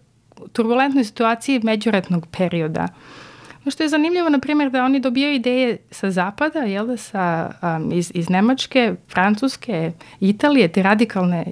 turbulentnoj 0.53 1.05
situaciji 1.05 1.61
međuretnog 1.63 2.27
perioda. 2.39 2.89
Ono 2.89 3.26
što 3.71 3.83
je 3.83 3.89
zanimljivo, 3.89 4.29
na 4.29 4.39
primjer, 4.39 4.71
da 4.71 4.85
oni 4.85 5.01
dobijaju 5.01 5.35
ideje 5.35 5.77
sa 5.91 6.11
zapada, 6.11 6.59
jel 6.59 6.87
da, 6.87 6.97
sa, 6.97 7.51
um, 7.63 7.93
iz, 7.93 8.13
iz 8.15 8.29
Nemačke, 8.29 8.95
Francuske, 9.13 9.93
Italije, 10.21 10.69
te 10.69 10.83
radikalne 10.83 11.45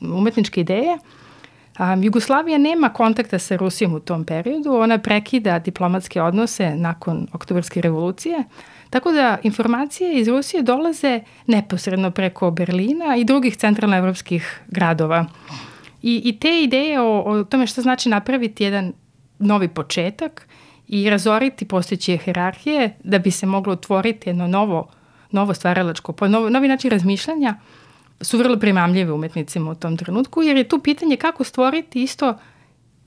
uh, 0.00 0.12
umetničke 0.18 0.60
ideje. 0.60 0.98
Um, 1.78 2.02
Jugoslavija 2.02 2.58
nema 2.58 2.88
kontakta 2.88 3.38
sa 3.38 3.56
Rusijom 3.56 3.94
u 3.94 4.00
tom 4.00 4.24
periodu, 4.24 4.72
ona 4.72 4.98
prekida 4.98 5.58
diplomatske 5.58 6.22
odnose 6.22 6.74
nakon 6.74 7.26
oktobarske 7.32 7.80
revolucije, 7.80 8.44
tako 8.90 9.12
da 9.12 9.38
informacije 9.42 10.20
iz 10.20 10.28
Rusije 10.28 10.62
dolaze 10.62 11.20
neposredno 11.46 12.10
preko 12.10 12.50
Berlina 12.50 13.16
i 13.16 13.24
drugih 13.24 13.56
centralnoevropskih 13.56 14.60
gradova. 14.68 15.26
I, 16.02 16.22
I 16.24 16.38
te 16.38 16.62
ideje 16.62 17.00
o, 17.00 17.20
o 17.20 17.44
tome 17.44 17.66
što 17.66 17.82
znači 17.82 18.08
napraviti 18.08 18.64
jedan 18.64 18.92
novi 19.38 19.68
početak 19.68 20.48
i 20.88 21.10
razoriti 21.10 21.68
postojeće 21.68 22.16
hierarhije 22.16 22.96
da 23.04 23.18
bi 23.18 23.30
se 23.30 23.46
moglo 23.46 23.72
otvoriti 23.72 24.28
jedno 24.28 24.46
novo, 24.46 24.88
novo 25.30 25.54
stvaralačko, 25.54 26.28
novi, 26.28 26.50
novi 26.50 26.68
način 26.68 26.90
razmišljanja 26.90 27.54
su 28.20 28.38
vrlo 28.38 28.58
primamljive 28.58 29.12
umetnicima 29.12 29.70
u 29.70 29.74
tom 29.74 29.96
trenutku, 29.96 30.42
jer 30.42 30.56
je 30.56 30.68
tu 30.68 30.78
pitanje 30.78 31.16
kako 31.16 31.44
stvoriti 31.44 32.02
isto 32.02 32.38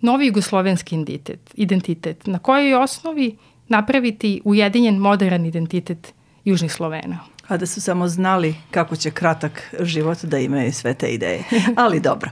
novi 0.01 0.27
jugoslovenski 0.27 0.95
identitet, 0.95 1.39
identitet 1.53 2.27
na 2.27 2.39
kojoj 2.39 2.75
osnovi 2.75 3.37
napraviti 3.67 4.41
ujedinjen 4.45 4.97
modern 4.97 5.45
identitet 5.45 6.13
Južnih 6.45 6.73
Slovena. 6.73 7.19
A 7.47 7.57
da 7.57 7.65
su 7.65 7.81
samo 7.81 8.07
znali 8.07 8.55
kako 8.71 8.95
će 8.95 9.11
kratak 9.11 9.75
život 9.79 10.23
da 10.23 10.37
imaju 10.37 10.73
sve 10.73 10.93
te 10.93 11.07
ideje. 11.07 11.43
Ali 11.83 11.99
dobro. 11.99 12.29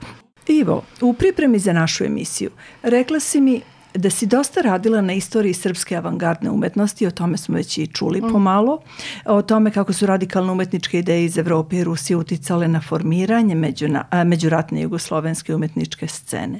Ivo, 0.48 0.84
u 1.01 1.13
pripremi 1.13 1.60
za 1.60 1.74
našu 1.74 2.04
emisiju 2.04 2.51
rekla 2.84 3.20
si 3.20 3.42
mi 3.42 3.62
da 3.98 4.10
si 4.10 4.25
dosta 4.25 4.62
radila 4.62 5.01
na 5.01 5.13
istoriji 5.13 5.54
srpske 5.54 5.96
avangardne 5.96 6.50
umetnosti, 6.50 7.08
o 7.08 7.12
tome 7.12 7.38
smo 7.38 7.56
već 7.56 7.77
i 7.77 7.88
čuli 7.88 8.22
mm. 8.22 8.32
pomalo, 8.32 8.82
o 9.25 9.42
tome 9.42 9.72
kako 9.72 9.94
su 9.94 10.06
radikalne 10.06 10.51
umetničke 10.51 11.00
ideje 11.00 11.25
iz 11.25 11.38
Evrope 11.38 11.77
i 11.77 11.84
Rusije 11.84 12.18
uticale 12.18 12.68
na 12.68 12.82
formiranje 12.82 13.56
međuna, 13.56 14.06
međuratne 14.25 14.82
jugoslovenske 14.82 15.56
umetničke 15.56 16.08
scene. 16.08 16.60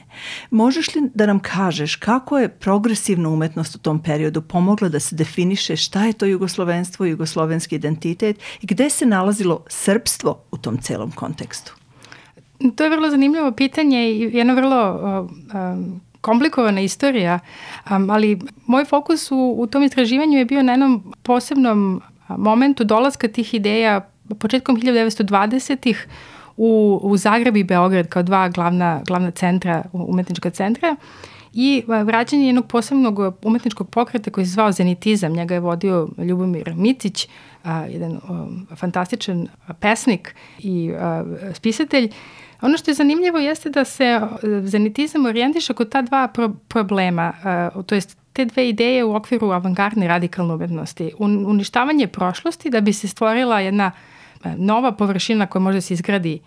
Možeš 0.52 0.96
li 0.96 1.10
da 1.14 1.26
nam 1.26 1.40
kažeš 1.40 1.96
kako 1.96 2.40
je 2.40 2.50
progresivna 2.50 3.30
umetnost 3.30 3.76
u 3.76 3.80
tom 3.80 4.04
periodu 4.04 4.42
pomogla 4.42 4.90
da 4.90 5.00
se 5.00 5.16
definiše 5.16 5.76
šta 5.76 6.06
je 6.06 6.14
to 6.14 6.26
jugoslovenstvo, 6.26 7.06
jugoslovenski 7.06 7.76
identitet 7.76 8.40
i 8.62 8.68
gde 8.68 8.90
se 8.90 9.06
nalazilo 9.06 9.64
srpstvo 9.68 10.40
u 10.52 10.58
tom 10.58 10.78
celom 10.78 11.12
kontekstu? 11.12 11.74
To 12.76 12.84
je 12.84 12.90
vrlo 12.90 13.10
zanimljivo 13.10 13.52
pitanje 13.52 14.12
i 14.12 14.20
jedno 14.20 14.56
vrlo 14.56 14.94
uh, 14.94 15.30
um, 15.54 16.02
komplikovana 16.28 16.82
istorija, 16.82 17.40
um, 17.92 18.10
ali 18.10 18.40
moj 18.66 18.86
fokus 18.86 19.32
u, 19.32 19.56
u 19.58 19.68
tom 19.68 19.84
istraživanju 19.84 20.38
je 20.40 20.46
bio 20.46 20.64
na 20.64 20.72
jednom 20.72 21.14
posebnom 21.24 22.02
momentu 22.28 22.84
dolaska 22.84 23.28
tih 23.28 23.54
ideja 23.54 24.02
početkom 24.40 24.78
1920-ih 24.78 26.08
u, 26.58 27.00
u 27.04 27.18
Zagreb 27.18 27.58
i 27.58 27.64
Beograd 27.64 28.08
kao 28.08 28.24
dva 28.24 28.50
glavna, 28.50 29.02
glavna 29.08 29.32
centra, 29.32 29.84
umetnička 29.94 30.50
centra 30.50 30.96
i 31.54 31.84
vraćanje 31.88 32.46
jednog 32.46 32.68
posebnog 32.68 33.20
umetničkog 33.44 33.90
pokreta 33.90 34.32
koji 34.32 34.46
se 34.46 34.52
zvao 34.52 34.72
Zenitizam. 34.72 35.34
Njega 35.34 35.54
je 35.54 35.60
vodio 35.60 36.10
Ljubomir 36.18 36.74
Micić, 36.76 37.28
a, 37.64 37.86
jedan 37.86 38.20
a, 38.30 38.76
fantastičan 38.76 39.48
pesnik 39.80 40.36
i 40.60 40.94
a, 41.00 41.24
spisatelj. 41.54 42.12
Ono 42.62 42.78
što 42.78 42.92
je 42.92 42.96
zanimljivo 42.96 43.38
jeste 43.38 43.70
da 43.70 43.86
se 43.86 44.04
e, 44.04 44.28
zenitizam 44.64 45.26
orijentiše 45.26 45.74
kod 45.74 45.90
ta 45.90 46.02
dva 46.02 46.28
pro 46.28 46.50
problema, 46.68 47.34
uh, 47.76 47.86
to 47.86 47.96
jest 47.96 48.18
te 48.34 48.46
dve 48.46 48.70
ideje 48.70 49.04
u 49.04 49.16
okviru 49.16 49.52
avangardne 49.52 50.08
radikalne 50.08 50.54
umetnosti. 50.54 51.12
Un 51.18 51.46
uništavanje 51.46 52.08
prošlosti 52.08 52.70
da 52.70 52.82
bi 52.82 52.94
se 52.94 53.08
stvorila 53.08 53.60
jedna 53.60 53.92
e, 54.44 54.56
nova 54.58 54.92
površina 54.92 55.48
koja 55.48 55.62
može 55.62 55.78
da 55.78 55.82
se 55.82 55.94
izgradi 55.94 56.40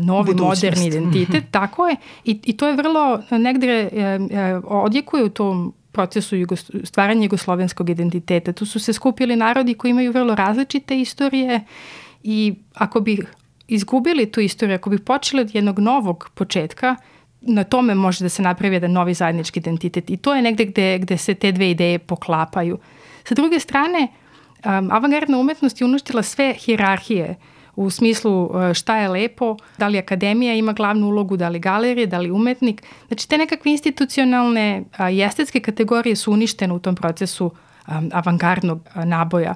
novi 0.00 0.26
Budućnost. 0.26 0.62
moderni 0.62 0.86
identitet, 0.86 1.44
tako 1.50 1.88
je. 1.88 1.96
I, 2.24 2.40
I 2.44 2.56
to 2.56 2.68
je 2.68 2.76
vrlo 2.76 3.22
negde 3.30 3.90
e, 3.92 4.00
e, 4.30 4.56
odjekuje 4.64 5.24
u 5.24 5.28
tom 5.28 5.72
procesu 5.92 6.36
jugo, 6.36 6.56
stvaranja 6.84 7.22
jugoslovenskog 7.22 7.90
identiteta. 7.90 8.52
Tu 8.52 8.66
su 8.66 8.78
se 8.78 8.92
skupili 8.92 9.36
narodi 9.36 9.74
koji 9.74 9.90
imaju 9.90 10.12
vrlo 10.12 10.34
različite 10.34 11.00
istorije 11.00 11.60
i 12.22 12.54
ako 12.74 13.00
bi 13.00 13.26
izgubili 13.74 14.32
tu 14.32 14.40
istoriju, 14.40 14.74
ako 14.74 14.90
bi 14.90 14.98
počeli 14.98 15.42
od 15.42 15.54
jednog 15.54 15.78
novog 15.78 16.30
početka, 16.34 16.96
na 17.40 17.64
tome 17.64 17.94
može 17.94 18.24
da 18.24 18.28
se 18.28 18.42
napravi 18.42 18.74
jedan 18.74 18.92
novi 18.92 19.14
zajednički 19.14 19.60
identitet 19.60 20.10
i 20.10 20.16
to 20.16 20.34
je 20.34 20.42
negde 20.42 20.64
gde, 20.64 20.98
gde 20.98 21.18
se 21.18 21.34
te 21.34 21.52
dve 21.52 21.70
ideje 21.70 21.98
poklapaju. 21.98 22.78
Sa 23.24 23.34
druge 23.34 23.60
strane, 23.60 24.08
um, 24.64 24.90
avangardna 24.92 25.38
umetnost 25.38 25.80
je 25.80 25.84
uništila 25.84 26.22
sve 26.22 26.54
hirarhije 26.54 27.34
u 27.76 27.90
smislu 27.90 28.44
uh, 28.44 28.72
šta 28.72 28.96
je 28.96 29.08
lepo, 29.08 29.56
da 29.78 29.88
li 29.88 29.98
akademija 29.98 30.54
ima 30.54 30.72
glavnu 30.72 31.06
ulogu, 31.06 31.36
da 31.36 31.48
li 31.48 31.58
galerije, 31.58 32.06
da 32.06 32.18
li 32.18 32.30
umetnik. 32.30 32.82
Znači 33.08 33.28
te 33.28 33.38
nekakve 33.38 33.70
institucionalne 33.70 34.84
i 35.12 35.22
estetske 35.22 35.60
kategorije 35.60 36.16
su 36.16 36.32
uništene 36.32 36.74
u 36.74 36.78
tom 36.78 36.94
procesu 36.94 37.46
um, 37.88 38.10
avangardnog 38.12 38.88
naboja. 39.04 39.54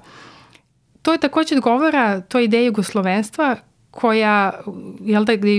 To 1.02 1.12
je 1.12 1.18
takođe 1.18 1.54
odgovara 1.54 2.20
toj 2.20 2.44
ideji 2.44 2.66
jugoslovenstva 2.66 3.56
koja, 3.96 4.52
jel 5.00 5.24
da, 5.24 5.36
gde 5.36 5.56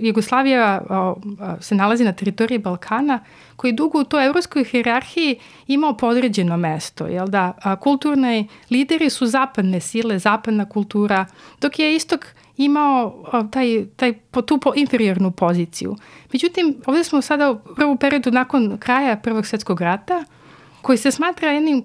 Jugoslavija, 0.00 0.82
o, 0.90 1.16
se 1.60 1.74
nalazi 1.74 2.04
na 2.04 2.12
teritoriji 2.12 2.58
Balkana, 2.58 3.18
koji 3.56 3.72
dugo 3.72 4.00
u 4.00 4.04
toj 4.04 4.26
evropskoj 4.26 4.64
hierarhiji 4.64 5.38
imao 5.66 5.96
podređeno 5.96 6.56
mesto, 6.56 7.06
jel 7.06 7.26
da, 7.26 7.52
a, 7.62 7.76
kulturne 7.76 8.46
lideri 8.70 9.10
su 9.10 9.26
zapadne 9.26 9.80
sile, 9.80 10.18
zapadna 10.18 10.68
kultura, 10.68 11.26
dok 11.60 11.78
je 11.78 11.96
istok 11.96 12.26
imao 12.56 13.24
a, 13.32 13.42
taj, 13.50 13.84
taj, 13.96 14.14
tu 14.46 14.58
po, 14.58 14.72
inferiornu 14.76 15.30
poziciju. 15.30 15.96
Međutim, 16.32 16.76
ovde 16.86 17.04
smo 17.04 17.22
sada 17.22 17.50
u 17.50 17.58
prvu 17.76 17.96
periodu 17.96 18.30
nakon 18.30 18.78
kraja 18.78 19.16
Prvog 19.16 19.46
svetskog 19.46 19.80
rata, 19.80 20.24
koji 20.82 20.98
se 20.98 21.10
smatra 21.10 21.50
jednim 21.50 21.84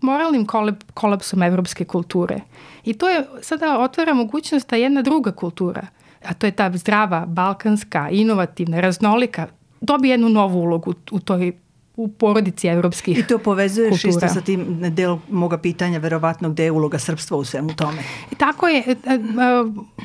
moralnim 0.00 0.46
kolapsom 0.94 1.42
evropske 1.42 1.84
kulture. 1.84 2.40
I 2.84 2.94
to 2.94 3.08
je 3.08 3.26
sada 3.42 3.78
otvara 3.78 4.14
mogućnost 4.14 4.70
da 4.70 4.76
jedna 4.76 5.02
druga 5.02 5.32
kultura, 5.32 5.86
a 6.24 6.34
to 6.34 6.46
je 6.46 6.52
ta 6.52 6.70
zdrava, 6.74 7.26
balkanska, 7.26 8.08
inovativna, 8.10 8.80
raznolika, 8.80 9.46
dobije 9.80 10.12
jednu 10.12 10.28
novu 10.28 10.60
ulogu 10.60 10.94
u 11.10 11.20
toj 11.20 11.52
u 11.96 12.08
porodici 12.08 12.68
evropskih 12.68 13.18
I 13.18 13.22
to 13.22 13.38
povezuješ 13.38 14.02
kultura. 14.02 14.26
isto 14.26 14.40
sa 14.40 14.44
tim 14.44 14.80
del 14.94 15.18
moga 15.30 15.58
pitanja, 15.58 15.98
verovatno, 15.98 16.50
gde 16.50 16.64
je 16.64 16.70
uloga 16.70 16.98
srpstva 16.98 17.36
u 17.36 17.44
svemu 17.44 17.74
tome. 17.76 18.02
I 18.30 18.34
tako 18.34 18.68
je. 18.68 18.82
E, 18.86 18.92
e, 18.92 19.16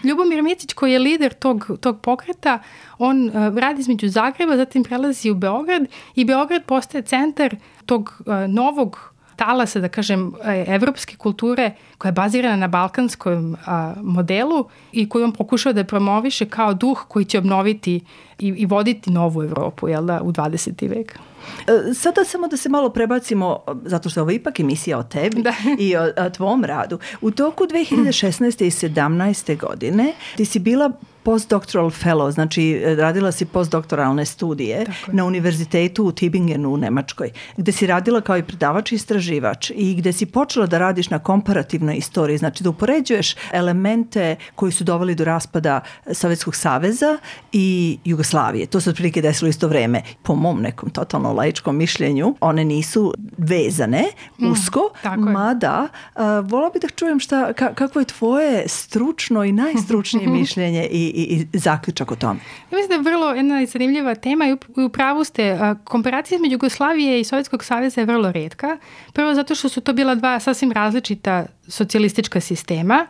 Ljubomir 0.04 0.44
Micić, 0.44 0.74
koji 0.74 0.94
je 0.94 1.00
lider 1.00 1.34
tog, 1.34 1.72
tog 1.82 2.02
pokreta, 2.02 2.60
on 2.98 3.30
e, 3.30 3.32
radi 3.60 3.82
između 3.82 4.10
Zagreba, 4.10 4.58
zatim 4.58 4.84
prelazi 4.84 5.30
u 5.30 5.36
Beograd 5.36 5.82
i 6.16 6.26
Beograd 6.26 6.64
postaje 6.64 7.02
centar 7.02 7.56
tog 7.86 8.22
novog 8.48 9.11
talasa, 9.42 9.80
da 9.80 9.90
kažem, 9.90 10.34
e, 10.44 10.66
evropske 10.68 11.16
kulture 11.18 11.72
koja 11.98 12.10
je 12.10 12.14
bazirana 12.14 12.56
na 12.56 12.68
balkanskom 12.68 13.56
a, 13.66 13.94
modelu 14.02 14.66
i 14.92 15.10
koju 15.10 15.26
on 15.26 15.34
pokušava 15.34 15.74
da 15.74 15.84
promoviše 15.84 16.46
kao 16.46 16.74
duh 16.74 17.06
koji 17.08 17.26
će 17.26 17.38
obnoviti 17.38 17.96
i, 18.40 18.48
i 18.48 18.66
voditi 18.66 19.12
novu 19.12 19.44
Evropu 19.44 19.88
jel 19.88 20.06
da, 20.06 20.22
u 20.22 20.32
20. 20.32 20.90
vek. 20.90 21.20
E, 21.68 21.94
sada 21.94 22.26
samo 22.26 22.48
da 22.48 22.58
se 22.58 22.70
malo 22.70 22.90
prebacimo, 22.90 23.60
zato 23.86 24.10
što 24.10 24.20
je 24.20 24.22
ovo 24.22 24.32
ipak 24.32 24.60
emisija 24.60 24.98
o 24.98 25.04
tebi 25.04 25.42
da. 25.42 25.54
i 25.80 25.96
o, 25.96 26.04
o 26.26 26.30
tvom 26.30 26.66
radu. 26.66 27.00
U 27.22 27.32
toku 27.32 27.64
2016. 27.64 28.64
i 28.66 28.70
17. 28.70 29.58
godine 29.58 30.14
ti 30.38 30.46
si 30.46 30.60
bila 30.60 30.92
postdoctoral 31.24 31.90
fellow, 31.90 32.32
znači 32.32 32.82
radila 32.98 33.32
si 33.32 33.46
postdoktoralne 33.46 34.26
studije 34.26 34.86
na 35.08 35.26
univerzitetu 35.26 36.04
u 36.04 36.12
Tübingenu 36.12 36.66
u 36.66 36.78
Nemačkoj, 36.78 37.32
gde 37.58 37.72
si 37.72 37.88
radila 37.88 38.22
kao 38.22 38.38
i 38.38 38.44
predavač 38.44 38.92
i 38.92 38.96
istraživač 38.96 39.72
i 39.76 39.96
gde 39.96 40.14
si 40.14 40.26
počela 40.26 40.66
da 40.66 40.78
radiš 40.78 41.10
na 41.10 41.20
komparativnoj 41.20 41.96
istoriji, 41.96 42.38
znači 42.38 42.64
da 42.64 42.70
upoređuješ 42.70 43.36
elemente 43.52 44.36
koji 44.56 44.72
su 44.72 44.84
doveli 44.84 45.16
do 45.16 45.26
raspada 45.26 45.82
Sovjetskog 46.14 46.56
saveza 46.56 47.18
i 47.52 47.98
Jugoslavije. 48.06 48.66
To 48.66 48.82
se 48.82 48.90
otprilike 48.90 49.22
desilo 49.22 49.50
isto 49.50 49.68
vreme. 49.68 50.02
Po 50.24 50.36
mom 50.36 50.62
nekom 50.62 50.90
totalno 50.90 51.34
laičkom 51.34 51.76
mišljenju, 51.78 52.36
one 52.40 52.66
nisu 52.66 53.14
vezane 53.38 54.04
mm, 54.40 54.52
usko, 54.52 54.90
mm, 55.06 55.32
mada 55.32 55.88
uh, 56.16 56.22
vola 56.50 56.70
bih 56.70 56.82
da 56.82 56.90
čujem 56.90 57.20
šta, 57.20 57.54
ka, 57.54 57.74
kako 57.74 58.00
je 58.00 58.06
tvoje 58.06 58.68
stručno 58.68 59.44
i 59.44 59.52
najstručnije 59.52 60.28
mišljenje 60.40 60.88
i 60.92 61.11
i, 61.14 61.48
i 61.54 61.58
zaključak 61.58 62.12
o 62.12 62.16
tome? 62.16 62.40
Ja 62.72 62.78
mislim 62.78 62.88
da 62.90 62.96
je 62.96 63.16
vrlo 63.16 63.32
jedna 63.32 63.66
zanimljiva 63.66 64.16
tema 64.16 64.46
i 64.48 64.82
u 64.82 64.90
pravu 64.90 65.24
ste. 65.24 65.60
Komparacija 65.84 66.36
između 66.36 66.54
Jugoslavije 66.54 67.22
i 67.22 67.24
Sovjetskog 67.24 67.64
saveza 67.64 68.02
je 68.02 68.06
vrlo 68.06 68.32
redka. 68.32 68.78
Prvo 69.14 69.34
zato 69.34 69.56
što 69.56 69.70
su 69.70 69.82
to 69.82 69.94
bila 69.94 70.16
dva 70.16 70.40
sasvim 70.40 70.72
različita 70.72 71.46
socijalistička 71.68 72.40
sistema 72.40 73.08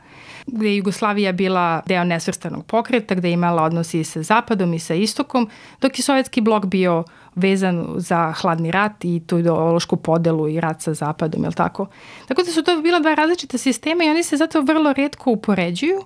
gde 0.48 0.68
je 0.68 0.78
Jugoslavija 0.78 1.32
bila 1.32 1.82
deo 1.86 2.04
nesvrstanog 2.04 2.66
pokreta, 2.66 3.16
gde 3.16 3.28
je 3.28 3.34
imala 3.34 3.64
odnosi 3.64 4.04
sa 4.04 4.24
Zapadom 4.24 4.74
i 4.74 4.80
sa 4.80 4.94
Istokom, 4.94 5.50
dok 5.82 6.00
je 6.00 6.04
Sovjetski 6.04 6.42
blok 6.42 6.66
bio 6.66 7.04
vezan 7.36 7.86
za 7.98 8.32
hladni 8.32 8.72
rat 8.72 9.06
i 9.06 9.22
tu 9.28 9.38
ideološku 9.38 9.98
podelu 9.98 10.48
i 10.48 10.60
rat 10.60 10.82
sa 10.82 10.94
Zapadom, 10.94 11.44
je 11.44 11.52
tako? 11.52 11.88
Tako 12.28 12.44
da 12.44 12.52
su 12.52 12.64
to 12.64 12.82
bila 12.82 13.00
dva 13.00 13.14
različita 13.14 13.58
sistema 13.58 14.04
i 14.04 14.10
oni 14.10 14.24
se 14.24 14.38
zato 14.38 14.62
vrlo 14.62 14.94
redko 14.94 15.32
upoređuju. 15.32 16.02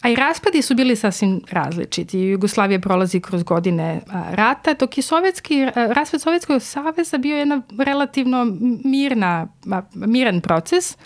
A 0.00 0.08
i 0.08 0.16
raspadi 0.16 0.62
su 0.62 0.74
bili 0.74 0.96
sasvim 0.96 1.40
različiti. 1.50 2.20
Jugoslavija 2.20 2.80
prolazi 2.80 3.20
kroz 3.20 3.42
godine 3.42 4.00
rata, 4.30 4.74
dok 4.74 4.98
je 4.98 5.02
sovjetski, 5.02 5.66
raspad 5.74 6.20
Sovjetskog 6.20 6.62
saveza 6.62 7.18
bio 7.18 7.36
jedna 7.36 7.62
relativno 7.78 8.46
mirna, 8.84 9.48
miran 9.94 10.40
proces. 10.40 10.96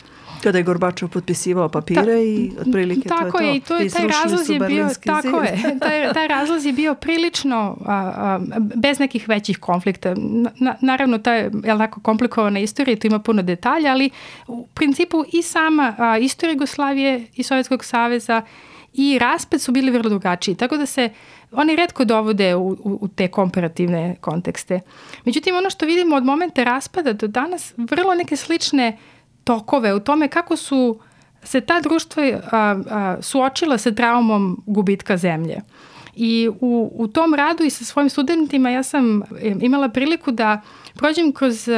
Kada 0.42 0.59
je 0.59 0.64
Gorbačov 0.64 1.09
potpisivao 1.09 1.68
papire 1.68 2.02
Ta, 2.02 2.18
i 2.18 2.50
otprilike 2.61 3.09
tako 3.09 3.38
to 3.38 3.44
je 3.44 3.50
to. 3.52 3.57
I 3.57 3.61
to 3.61 3.76
je, 3.76 3.88
taj 3.88 4.07
razlaz 4.07 4.50
je 4.50 4.61
bio, 4.61 4.88
tako 5.05 5.42
je, 5.42 5.62
taj, 5.83 6.12
taj 6.12 6.28
razlaz 6.28 6.66
je 6.66 6.72
bio 6.72 6.94
prilično 6.94 7.76
a, 7.87 8.12
a, 8.16 8.40
bez 8.74 8.98
nekih 8.98 9.28
većih 9.28 9.59
konflikta. 9.59 10.14
Na, 10.59 10.74
naravno, 10.81 11.18
ta 11.18 11.35
je 11.35 11.50
tako 11.78 12.00
komplikovana 12.00 12.61
istorija, 12.61 12.96
tu 12.96 13.07
ima 13.07 13.18
puno 13.18 13.42
detalja, 13.42 13.90
ali 13.90 14.11
u 14.46 14.66
principu 14.66 15.24
i 15.33 15.42
sama 15.42 15.94
a, 15.98 16.18
istorija 16.18 16.52
Jugoslavije 16.52 17.26
i 17.35 17.42
Sovjetskog 17.42 17.85
saveza 17.85 18.42
i 18.94 19.18
raspad 19.18 19.61
su 19.61 19.72
bili 19.72 19.90
vrlo 19.90 20.09
drugačiji, 20.09 20.55
tako 20.55 20.76
da 20.76 20.87
se 20.87 21.11
oni 21.52 21.76
redko 21.76 22.05
dovode 22.05 22.55
u, 22.55 22.68
u, 22.68 22.98
u 23.00 23.09
te 23.09 23.28
komparativne 23.28 24.16
kontekste. 24.20 24.81
Međutim, 25.24 25.57
ono 25.57 25.70
što 25.70 25.87
vidimo 25.87 26.16
od 26.16 26.24
momenta 26.24 26.64
raspada 26.64 27.12
do 27.12 27.26
danas, 27.26 27.74
vrlo 27.76 28.14
neke 28.14 28.37
slične 28.37 28.98
tokove 29.44 29.94
u 29.94 30.00
tome 30.00 30.28
kako 30.28 30.57
su 30.57 30.98
se 31.42 31.61
ta 31.61 31.81
društva 31.81 32.22
a, 32.22 32.76
a, 32.90 33.16
suočila 33.22 33.78
sa 33.78 33.90
traumom 33.90 34.62
gubitka 34.66 35.16
zemlje. 35.16 35.61
I 36.16 36.51
u, 36.61 36.92
u 36.94 37.09
tom 37.09 37.35
radu 37.35 37.64
i 37.64 37.70
sa 37.70 37.85
svojim 37.85 38.11
studentima 38.11 38.70
ja 38.70 38.83
sam 38.83 39.22
imala 39.61 39.88
priliku 39.88 40.31
da 40.31 40.61
prođem 40.94 41.33
kroz 41.33 41.68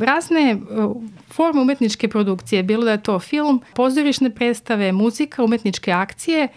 razne 0.00 0.56
forme 1.28 1.60
umetničke 1.60 2.08
produkcije, 2.08 2.62
bilo 2.62 2.84
da 2.84 2.90
je 2.90 3.02
to 3.02 3.18
film, 3.18 3.62
pozorišne 3.74 4.30
predstave, 4.30 4.92
muzika, 4.92 5.44
umetničke 5.44 5.92
akcije, 5.92 6.48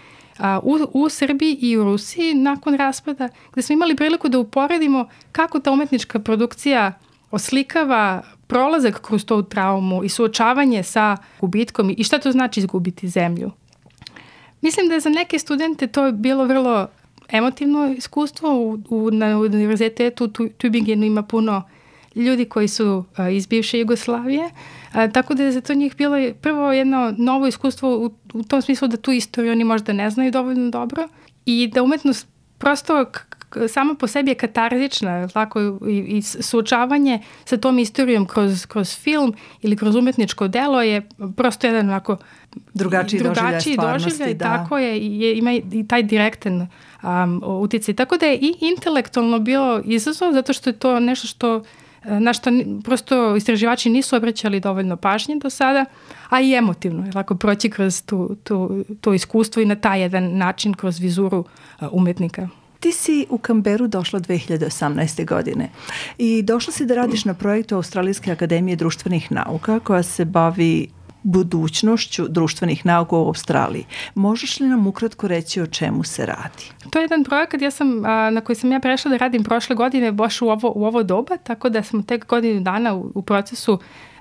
u, 0.63 0.77
u 0.93 1.10
Srbiji 1.10 1.57
i 1.62 1.77
u 1.77 1.83
Rusiji 1.83 2.33
nakon 2.33 2.75
raspada, 2.75 3.29
gde 3.51 3.62
smo 3.62 3.73
imali 3.73 3.95
priliku 3.95 4.29
da 4.29 4.39
uporedimo 4.39 5.07
kako 5.31 5.60
ta 5.60 5.71
umetnička 5.71 6.19
produkcija 6.19 6.93
oslikava 7.31 8.21
prolazak 8.47 9.01
kroz 9.01 9.25
tu 9.25 9.43
traumu 9.43 10.03
i 10.03 10.10
suočavanje 10.10 10.83
sa 10.83 11.17
gubitkom 11.41 11.95
i 11.97 12.03
šta 12.03 12.19
to 12.19 12.31
znači 12.31 12.60
izgubiti 12.60 13.07
zemlju. 13.07 13.51
Mislim 14.62 14.88
da 14.88 14.93
je 14.93 15.00
za 15.00 15.10
neke 15.10 15.39
studente 15.39 15.88
to 15.88 16.12
bilo 16.12 16.46
vrlo 16.46 16.88
emotivno 17.30 17.93
iskustvo. 17.98 18.54
U, 18.54 18.80
u, 18.89 19.12
na 19.12 19.39
univerzitetu 19.39 20.28
Tübingenu 20.28 21.06
ima 21.06 21.22
puno 21.22 21.63
ljudi 22.15 22.46
koji 22.46 22.67
su 22.67 23.04
a, 23.15 23.30
iz 23.30 23.48
bivše 23.48 23.80
Jugoslavije, 23.80 24.50
a, 24.91 25.08
tako 25.08 25.34
da 25.34 25.43
je 25.43 25.52
za 25.52 25.62
to 25.62 25.74
njih 25.74 25.96
bilo 25.98 26.17
prvo 26.41 26.72
jedno 26.72 27.15
novo 27.17 27.48
iskustvo 27.48 27.98
u, 27.98 28.12
u 28.34 28.43
tom 28.43 28.62
smislu 28.62 28.88
da 28.88 28.98
tu 28.98 29.12
istoriju 29.12 29.52
oni 29.52 29.63
možda 29.63 29.93
ne 29.93 30.10
znaju 30.10 30.32
dovoljno 30.32 30.70
dobro 30.70 31.08
i 31.46 31.67
da 31.74 31.84
umetnost 31.84 32.28
prosto 32.58 33.06
samo 33.67 33.95
po 33.95 34.07
sebi 34.07 34.31
je 34.31 34.36
katarzična, 34.36 35.27
tako 35.27 35.60
i, 35.88 35.97
i 35.97 36.21
suočavanje 36.21 37.19
sa 37.45 37.57
tom 37.57 37.79
istorijom 37.79 38.25
kroz, 38.25 38.65
kroz 38.65 38.97
film 38.97 39.33
ili 39.62 39.75
kroz 39.75 39.95
umetničko 39.95 40.47
delo 40.47 40.81
je 40.81 41.10
prosto 41.36 41.67
jedan 41.67 41.89
onako 41.89 42.17
drugačiji, 42.73 43.19
drugačiji 43.19 43.77
doživljaj 43.77 43.93
doživljaj, 43.93 44.33
da. 44.33 44.45
tako 44.45 44.77
je, 44.77 45.19
je, 45.19 45.38
ima 45.38 45.51
i 45.53 45.86
taj 45.88 46.03
direktan 46.03 46.67
um, 47.03 47.43
uticaj. 47.45 47.93
Tako 47.93 48.17
da 48.17 48.25
je 48.25 48.38
i 48.38 48.55
intelektualno 48.60 49.39
bio 49.39 49.81
izazov 49.86 50.33
zato 50.33 50.53
što 50.53 50.69
je 50.69 50.73
to 50.73 50.99
nešto 50.99 51.27
što 51.27 51.62
na 52.03 52.33
što 52.33 52.49
prosto 52.83 53.36
istraživači 53.36 53.89
nisu 53.89 54.15
obraćali 54.15 54.60
dovoljno 54.60 54.97
pažnje 54.97 55.36
do 55.36 55.49
sada, 55.49 55.86
a 56.29 56.41
i 56.41 56.53
emotivno, 56.53 57.05
je 57.05 57.12
lako 57.15 57.36
proći 57.36 57.69
kroz 57.69 58.03
tu, 58.05 58.36
tu, 58.43 58.83
to 59.01 59.13
iskustvo 59.13 59.62
i 59.62 59.65
na 59.65 59.75
taj 59.75 60.01
jedan 60.01 60.38
način 60.38 60.73
kroz 60.73 60.99
vizuru 60.99 61.45
umetnika. 61.91 62.47
Ti 62.79 62.91
si 62.91 63.25
u 63.29 63.37
Kamberu 63.37 63.87
došla 63.87 64.19
2018. 64.19 65.25
godine 65.25 65.69
i 66.17 66.41
došla 66.41 66.73
si 66.73 66.85
da 66.85 66.95
radiš 66.95 67.25
na 67.25 67.33
projektu 67.33 67.75
Australijske 67.75 68.31
akademije 68.31 68.75
društvenih 68.75 69.31
nauka 69.31 69.79
koja 69.79 70.03
se 70.03 70.25
bavi 70.25 70.87
budućnošću 71.23 72.27
društvenih 72.27 72.85
nauka 72.85 73.15
u 73.15 73.27
Australiji. 73.27 73.85
Možeš 74.15 74.59
li 74.59 74.67
nam 74.67 74.87
ukratko 74.87 75.27
reći 75.27 75.61
o 75.61 75.67
čemu 75.67 76.03
se 76.03 76.25
radi? 76.25 76.71
To 76.89 76.99
je 76.99 77.03
jedan 77.03 77.23
projekat 77.23 77.61
ja 77.61 77.71
sam, 77.71 78.01
na 78.31 78.41
koji 78.41 78.55
sam 78.55 78.71
ja 78.71 78.79
prešla 78.79 79.11
da 79.11 79.17
radim 79.17 79.43
prošle 79.43 79.75
godine 79.75 80.11
baš 80.11 80.41
u 80.41 80.49
ovo, 80.49 80.73
u 80.75 80.85
ovo 80.85 81.03
doba, 81.03 81.37
tako 81.37 81.69
da 81.69 81.83
smo 81.83 82.01
tek 82.01 82.27
godinu 82.27 82.61
dana 82.61 82.95
u, 82.95 83.11
u 83.15 83.21
procesu 83.21 83.79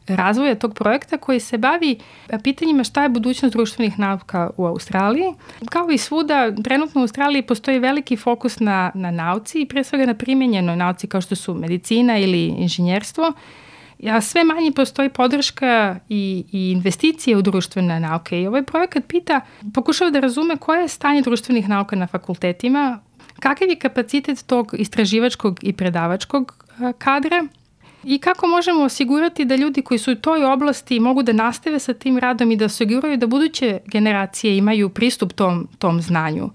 razvoja 0.08 0.54
tog 0.54 0.74
projekta 0.74 1.18
koji 1.18 1.40
se 1.40 1.58
bavi 1.58 1.98
pitanjima 2.42 2.84
šta 2.84 3.02
je 3.02 3.08
budućnost 3.08 3.52
društvenih 3.52 3.98
nauka 3.98 4.50
u 4.56 4.66
Australiji. 4.66 5.34
Kao 5.70 5.90
i 5.90 5.98
svuda, 5.98 6.54
trenutno 6.64 7.00
u 7.00 7.04
Australiji 7.04 7.42
postoji 7.42 7.78
veliki 7.78 8.16
fokus 8.16 8.60
na, 8.60 8.90
na 8.94 9.10
nauci 9.10 9.60
i 9.60 9.66
pre 9.66 9.84
svega 9.84 10.06
na 10.06 10.14
primenjenoj 10.14 10.76
nauci 10.76 11.06
kao 11.06 11.20
što 11.20 11.36
su 11.36 11.54
medicina 11.54 12.18
ili 12.18 12.46
inženjerstvo. 12.46 13.32
A 14.04 14.20
sve 14.20 14.44
manje 14.44 14.72
postoji 14.72 15.08
podrška 15.08 15.98
i, 16.08 16.44
i 16.52 16.70
investicije 16.70 17.36
u 17.36 17.42
društvene 17.42 18.00
nauke 18.00 18.42
i 18.42 18.46
ovaj 18.46 18.62
projekat 18.62 19.04
pita, 19.08 19.40
pokušava 19.74 20.10
da 20.10 20.20
razume 20.20 20.56
koje 20.56 20.82
je 20.82 20.88
stanje 20.88 21.22
društvenih 21.22 21.68
nauka 21.68 21.96
na 21.96 22.06
fakultetima, 22.06 23.00
kakav 23.40 23.68
je 23.68 23.76
kapacitet 23.76 24.44
tog 24.46 24.74
istraživačkog 24.78 25.58
i 25.62 25.72
predavačkog 25.72 26.64
kadra 26.98 27.46
i 28.08 28.18
kako 28.18 28.46
možemo 28.46 28.84
osigurati 28.84 29.44
da 29.44 29.56
ljudi 29.56 29.82
koji 29.82 29.98
su 29.98 30.12
u 30.12 30.14
toj 30.14 30.44
oblasti 30.44 31.00
mogu 31.00 31.22
da 31.22 31.32
nastave 31.32 31.78
sa 31.78 31.94
tim 31.94 32.18
radom 32.18 32.50
i 32.52 32.56
da 32.56 32.64
osiguraju 32.64 33.16
da 33.16 33.26
buduće 33.26 33.78
generacije 33.86 34.56
imaju 34.56 34.88
pristup 34.88 35.32
tom, 35.32 35.68
tom 35.78 36.02
znanju. 36.02 36.50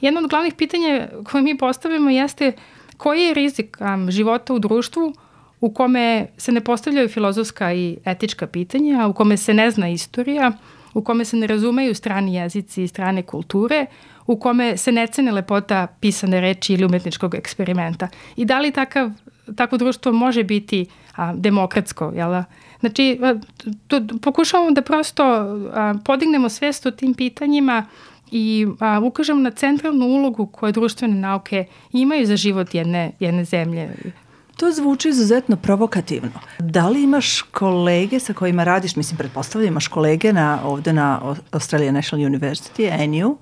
Jedno 0.00 0.20
od 0.20 0.30
glavnih 0.30 0.54
pitanja 0.54 1.08
koje 1.24 1.42
mi 1.42 1.58
postavljamo 1.58 2.10
jeste 2.10 2.52
koji 2.96 3.22
je 3.22 3.34
rizik 3.34 3.76
um, 3.80 4.10
života 4.10 4.54
u 4.54 4.58
društvu 4.58 5.14
u 5.60 5.74
kome 5.74 6.26
se 6.36 6.52
ne 6.52 6.60
postavljaju 6.60 7.08
filozofska 7.08 7.72
i 7.72 7.96
etička 8.04 8.46
pitanja, 8.46 9.06
u 9.06 9.12
kome 9.12 9.36
se 9.36 9.54
ne 9.54 9.70
zna 9.70 9.88
istorija, 9.88 10.52
u 10.94 11.02
kome 11.02 11.24
se 11.24 11.36
ne 11.36 11.46
razumeju 11.46 11.94
strani 11.94 12.34
jezici 12.34 12.82
i 12.82 12.88
strane 12.88 13.22
kulture, 13.22 13.86
u 14.26 14.36
kome 14.36 14.76
se 14.76 14.92
ne 14.92 15.06
cene 15.06 15.32
lepota 15.32 15.86
pisane 16.00 16.40
reči 16.40 16.74
ili 16.74 16.84
umetničkog 16.84 17.34
eksperimenta. 17.34 18.08
I 18.36 18.44
da 18.44 18.60
li 18.60 18.72
takav, 18.72 19.10
takvo 19.56 19.78
društvo 19.78 20.12
može 20.12 20.44
biti 20.44 20.86
a, 21.16 21.32
demokratsko, 21.34 22.12
jel 22.16 22.30
da? 22.30 22.44
Znači, 22.80 23.20
to, 23.86 24.00
pokušavamo 24.22 24.70
da 24.70 24.82
prosto 24.82 25.24
a, 25.24 25.94
podignemo 26.04 26.48
svest 26.48 26.86
o 26.86 26.90
tim 26.90 27.14
pitanjima 27.14 27.86
i 28.30 28.66
a, 28.80 29.00
ukažemo 29.04 29.40
na 29.40 29.50
centralnu 29.50 30.06
ulogu 30.06 30.46
koje 30.46 30.72
društvene 30.72 31.14
nauke 31.14 31.64
imaju 31.92 32.26
za 32.26 32.36
život 32.36 32.74
jedne, 32.74 33.12
jedne 33.20 33.44
zemlje. 33.44 33.90
To 34.56 34.72
zvuči 34.72 35.08
izuzetno 35.08 35.56
provokativno. 35.56 36.40
Da 36.58 36.88
li 36.88 37.02
imaš 37.02 37.42
kolege 37.42 38.20
sa 38.20 38.32
kojima 38.32 38.64
radiš, 38.64 38.96
mislim, 38.96 39.18
pretpostavljam 39.18 39.72
imaš 39.72 39.88
kolege 39.88 40.32
na, 40.32 40.60
ovde 40.64 40.92
na 40.92 41.34
Australian 41.50 41.94
National 41.94 42.30
University, 42.30 43.02
ANU, 43.02 43.36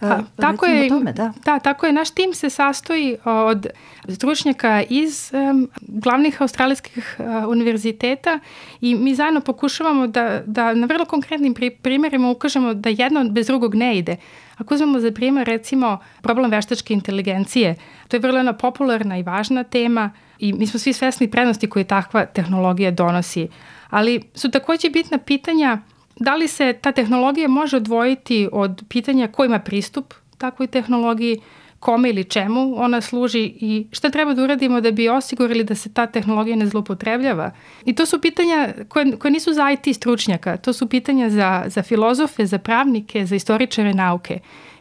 Pa, 0.00 0.06
pa, 0.36 0.42
tako 0.42 0.66
je, 0.66 0.88
tome, 0.88 1.12
da. 1.12 1.32
da, 1.44 1.58
tako 1.58 1.86
je. 1.86 1.92
Naš 1.92 2.10
tim 2.10 2.34
se 2.34 2.50
sastoji 2.50 3.16
od 3.24 3.66
stručnjaka 4.08 4.82
iz 4.88 5.30
um, 5.32 5.68
glavnih 5.80 6.42
australijskih 6.42 7.16
uh, 7.18 7.48
univerziteta 7.48 8.38
i 8.80 8.94
mi 8.94 9.14
zajedno 9.14 9.40
pokušavamo 9.40 10.06
da, 10.06 10.42
da 10.46 10.74
na 10.74 10.86
vrlo 10.86 11.04
konkretnim 11.04 11.54
pri, 11.54 11.70
primjerima 11.70 12.30
ukažemo 12.30 12.74
da 12.74 12.88
jedno 12.88 13.24
bez 13.30 13.46
drugog 13.46 13.74
ne 13.74 13.98
ide. 13.98 14.16
Ako 14.56 14.74
uzmemo 14.74 15.00
za 15.00 15.12
primjer 15.12 15.46
recimo 15.46 15.98
problem 16.22 16.50
veštačke 16.50 16.94
inteligencije, 16.94 17.74
to 18.08 18.16
je 18.16 18.20
vrlo 18.20 18.38
jedna 18.38 18.52
popularna 18.52 19.18
i 19.18 19.22
važna 19.22 19.64
tema 19.64 20.10
i 20.38 20.52
mi 20.52 20.66
smo 20.66 20.80
svi 20.80 20.92
svesni 20.92 21.30
prednosti 21.30 21.70
koje 21.70 21.84
takva 21.84 22.26
tehnologija 22.26 22.90
donosi, 22.90 23.48
ali 23.90 24.22
su 24.34 24.50
takođe 24.50 24.90
bitna 24.90 25.18
pitanja 25.18 25.78
da 26.20 26.34
li 26.34 26.48
se 26.48 26.72
ta 26.72 26.92
tehnologija 26.92 27.48
može 27.48 27.76
odvojiti 27.76 28.48
od 28.52 28.82
pitanja 28.88 29.28
ko 29.28 29.44
ima 29.44 29.58
pristup 29.58 30.14
takvoj 30.38 30.66
tehnologiji, 30.66 31.40
kome 31.80 32.10
ili 32.10 32.24
čemu 32.24 32.74
ona 32.76 33.00
služi 33.00 33.44
i 33.44 33.86
šta 33.90 34.10
treba 34.10 34.34
da 34.34 34.42
uradimo 34.42 34.80
da 34.80 34.90
bi 34.90 35.08
osigurali 35.08 35.64
da 35.64 35.74
se 35.74 35.92
ta 35.92 36.06
tehnologija 36.06 36.56
ne 36.56 36.66
zlopotrebljava. 36.66 37.50
I 37.84 37.94
to 37.94 38.06
su 38.06 38.20
pitanja 38.20 38.74
koje, 38.88 39.16
koje 39.16 39.32
nisu 39.32 39.52
za 39.52 39.70
IT 39.70 39.96
stručnjaka, 39.96 40.56
to 40.56 40.72
su 40.72 40.86
pitanja 40.86 41.30
za, 41.30 41.64
za 41.66 41.82
filozofe, 41.82 42.46
za 42.46 42.58
pravnike, 42.58 43.26
za 43.26 43.36
istoričare 43.36 43.94
nauke. 43.94 44.38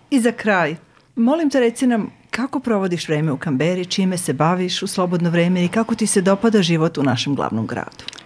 I 0.09 0.19
za 0.19 0.31
kraj, 0.31 0.75
molim 1.15 1.49
te 1.49 1.59
reci 1.59 1.87
nam 1.87 2.11
kako 2.31 2.59
provodiš 2.59 3.07
vreme 3.07 3.31
u 3.31 3.37
Kamberi, 3.37 3.85
čime 3.85 4.17
se 4.17 4.33
baviš 4.33 4.83
u 4.83 4.87
slobodno 4.87 5.29
vreme 5.29 5.65
i 5.65 5.67
kako 5.67 5.95
ti 5.95 6.07
se 6.07 6.21
dopada 6.21 6.61
život 6.61 6.97
u 6.97 7.03
našem 7.03 7.35
glavnom 7.35 7.67
gradu? 7.67 8.16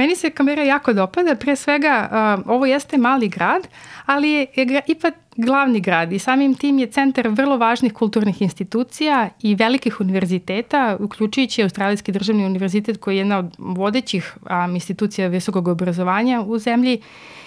Meni 0.00 0.16
se 0.16 0.30
Kambera 0.30 0.62
jako 0.62 0.92
dopada, 0.92 1.34
pre 1.34 1.56
svega 1.56 2.08
uh, 2.10 2.50
ovo 2.50 2.66
jeste 2.66 2.98
mali 2.98 3.28
grad, 3.28 3.68
ali 4.06 4.30
je, 4.30 4.46
je 4.56 4.82
ipak 4.86 5.14
glavni 5.36 5.80
grad 5.80 6.12
i 6.12 6.18
samim 6.18 6.54
tim 6.54 6.78
je 6.78 6.86
centar 6.86 7.28
vrlo 7.28 7.56
važnih 7.56 7.92
kulturnih 7.92 8.42
institucija 8.42 9.28
i 9.42 9.54
velikih 9.54 10.00
univerziteta, 10.00 10.96
uključujući 11.00 11.62
Australijski 11.62 12.12
državni 12.12 12.46
univerzitet 12.46 12.96
koji 12.96 13.16
je 13.16 13.18
jedna 13.18 13.38
od 13.38 13.54
vodećih 13.58 14.36
um, 14.40 14.74
institucija 14.74 15.28
visokog 15.28 15.68
obrazovanja 15.68 16.40
u 16.40 16.58
zemlji. 16.58 17.00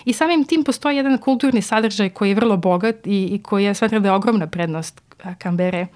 I 0.05 0.13
samim 0.13 0.45
tim 0.45 0.63
postoji 0.63 0.97
jedan 0.97 1.17
kulturni 1.17 1.61
sadržaj 1.61 2.09
koji 2.09 2.29
je 2.29 2.35
vrlo 2.35 2.57
bogat 2.57 3.07
i, 3.07 3.25
i 3.25 3.43
koji 3.43 3.63
je 3.63 3.73
smatra 3.73 3.99
da 3.99 4.09
je 4.09 4.13
ogromna 4.13 4.47
prednost 4.47 5.01
Kambere. 5.37 5.87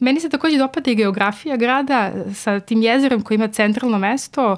Meni 0.00 0.20
se 0.20 0.28
takođe 0.28 0.58
dopada 0.58 0.90
i 0.90 0.94
geografija 0.94 1.56
grada 1.56 2.12
sa 2.34 2.60
tim 2.60 2.82
jezerom 2.82 3.22
koji 3.22 3.34
ima 3.34 3.48
centralno 3.48 3.98
mesto, 3.98 4.56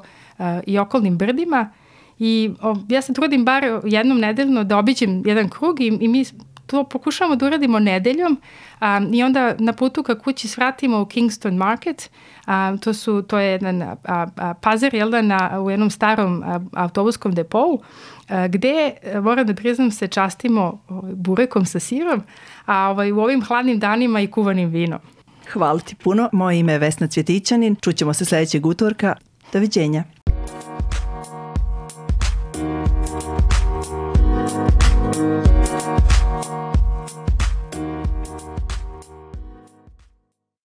i 0.66 0.78
okolnim 0.78 1.18
brdima 1.18 1.70
i 2.18 2.50
o, 2.62 2.76
ja 2.88 3.02
se 3.02 3.12
trudim 3.12 3.44
bar 3.44 3.64
jednom 3.84 4.18
nedeljno 4.18 4.64
da 4.64 4.78
obiđem 4.78 5.22
jedan 5.26 5.48
krug 5.48 5.80
i, 5.80 5.86
i 5.86 6.08
mi 6.08 6.24
to 6.70 6.84
pokušavamo 6.84 7.36
da 7.36 7.46
uradimo 7.46 7.78
nedeljom 7.78 8.40
a, 8.80 9.00
i 9.12 9.22
onda 9.22 9.54
na 9.58 9.72
putu 9.72 10.02
ka 10.02 10.18
kući 10.18 10.48
svratimo 10.48 11.00
u 11.00 11.06
Kingston 11.06 11.56
Market, 11.56 12.10
a, 12.46 12.76
to, 12.76 12.94
su, 12.94 13.22
to 13.22 13.38
je 13.38 13.50
jedan 13.50 13.82
a, 13.82 13.96
a, 14.04 14.54
pazar 14.54 14.94
jel 14.94 15.10
da, 15.10 15.22
na, 15.22 15.60
u 15.62 15.70
jednom 15.70 15.90
starom 15.90 16.42
a, 16.42 16.60
autobuskom 16.72 17.34
depovu 17.34 17.82
a, 18.28 18.48
gde, 18.48 18.92
moram 19.22 19.46
da 19.46 19.54
priznam, 19.54 19.90
se 19.90 20.08
častimo 20.08 20.82
ovaj, 20.88 21.12
burekom 21.14 21.66
sa 21.66 21.80
sirom, 21.80 22.22
a 22.66 22.90
ovaj, 22.90 23.12
u 23.12 23.20
ovim 23.20 23.42
hladnim 23.44 23.78
danima 23.78 24.20
i 24.20 24.26
kuvanim 24.26 24.68
vinom. 24.68 24.98
Hvala 25.52 25.78
ti 25.78 25.94
puno. 25.94 26.28
Moje 26.32 26.58
ime 26.58 26.72
je 26.72 26.78
Vesna 26.78 27.06
Cvjetićanin. 27.06 27.76
Čućemo 27.76 28.14
se 28.14 28.24
sledećeg 28.24 28.66
utorka. 28.66 29.14
Doviđenja. 29.52 30.04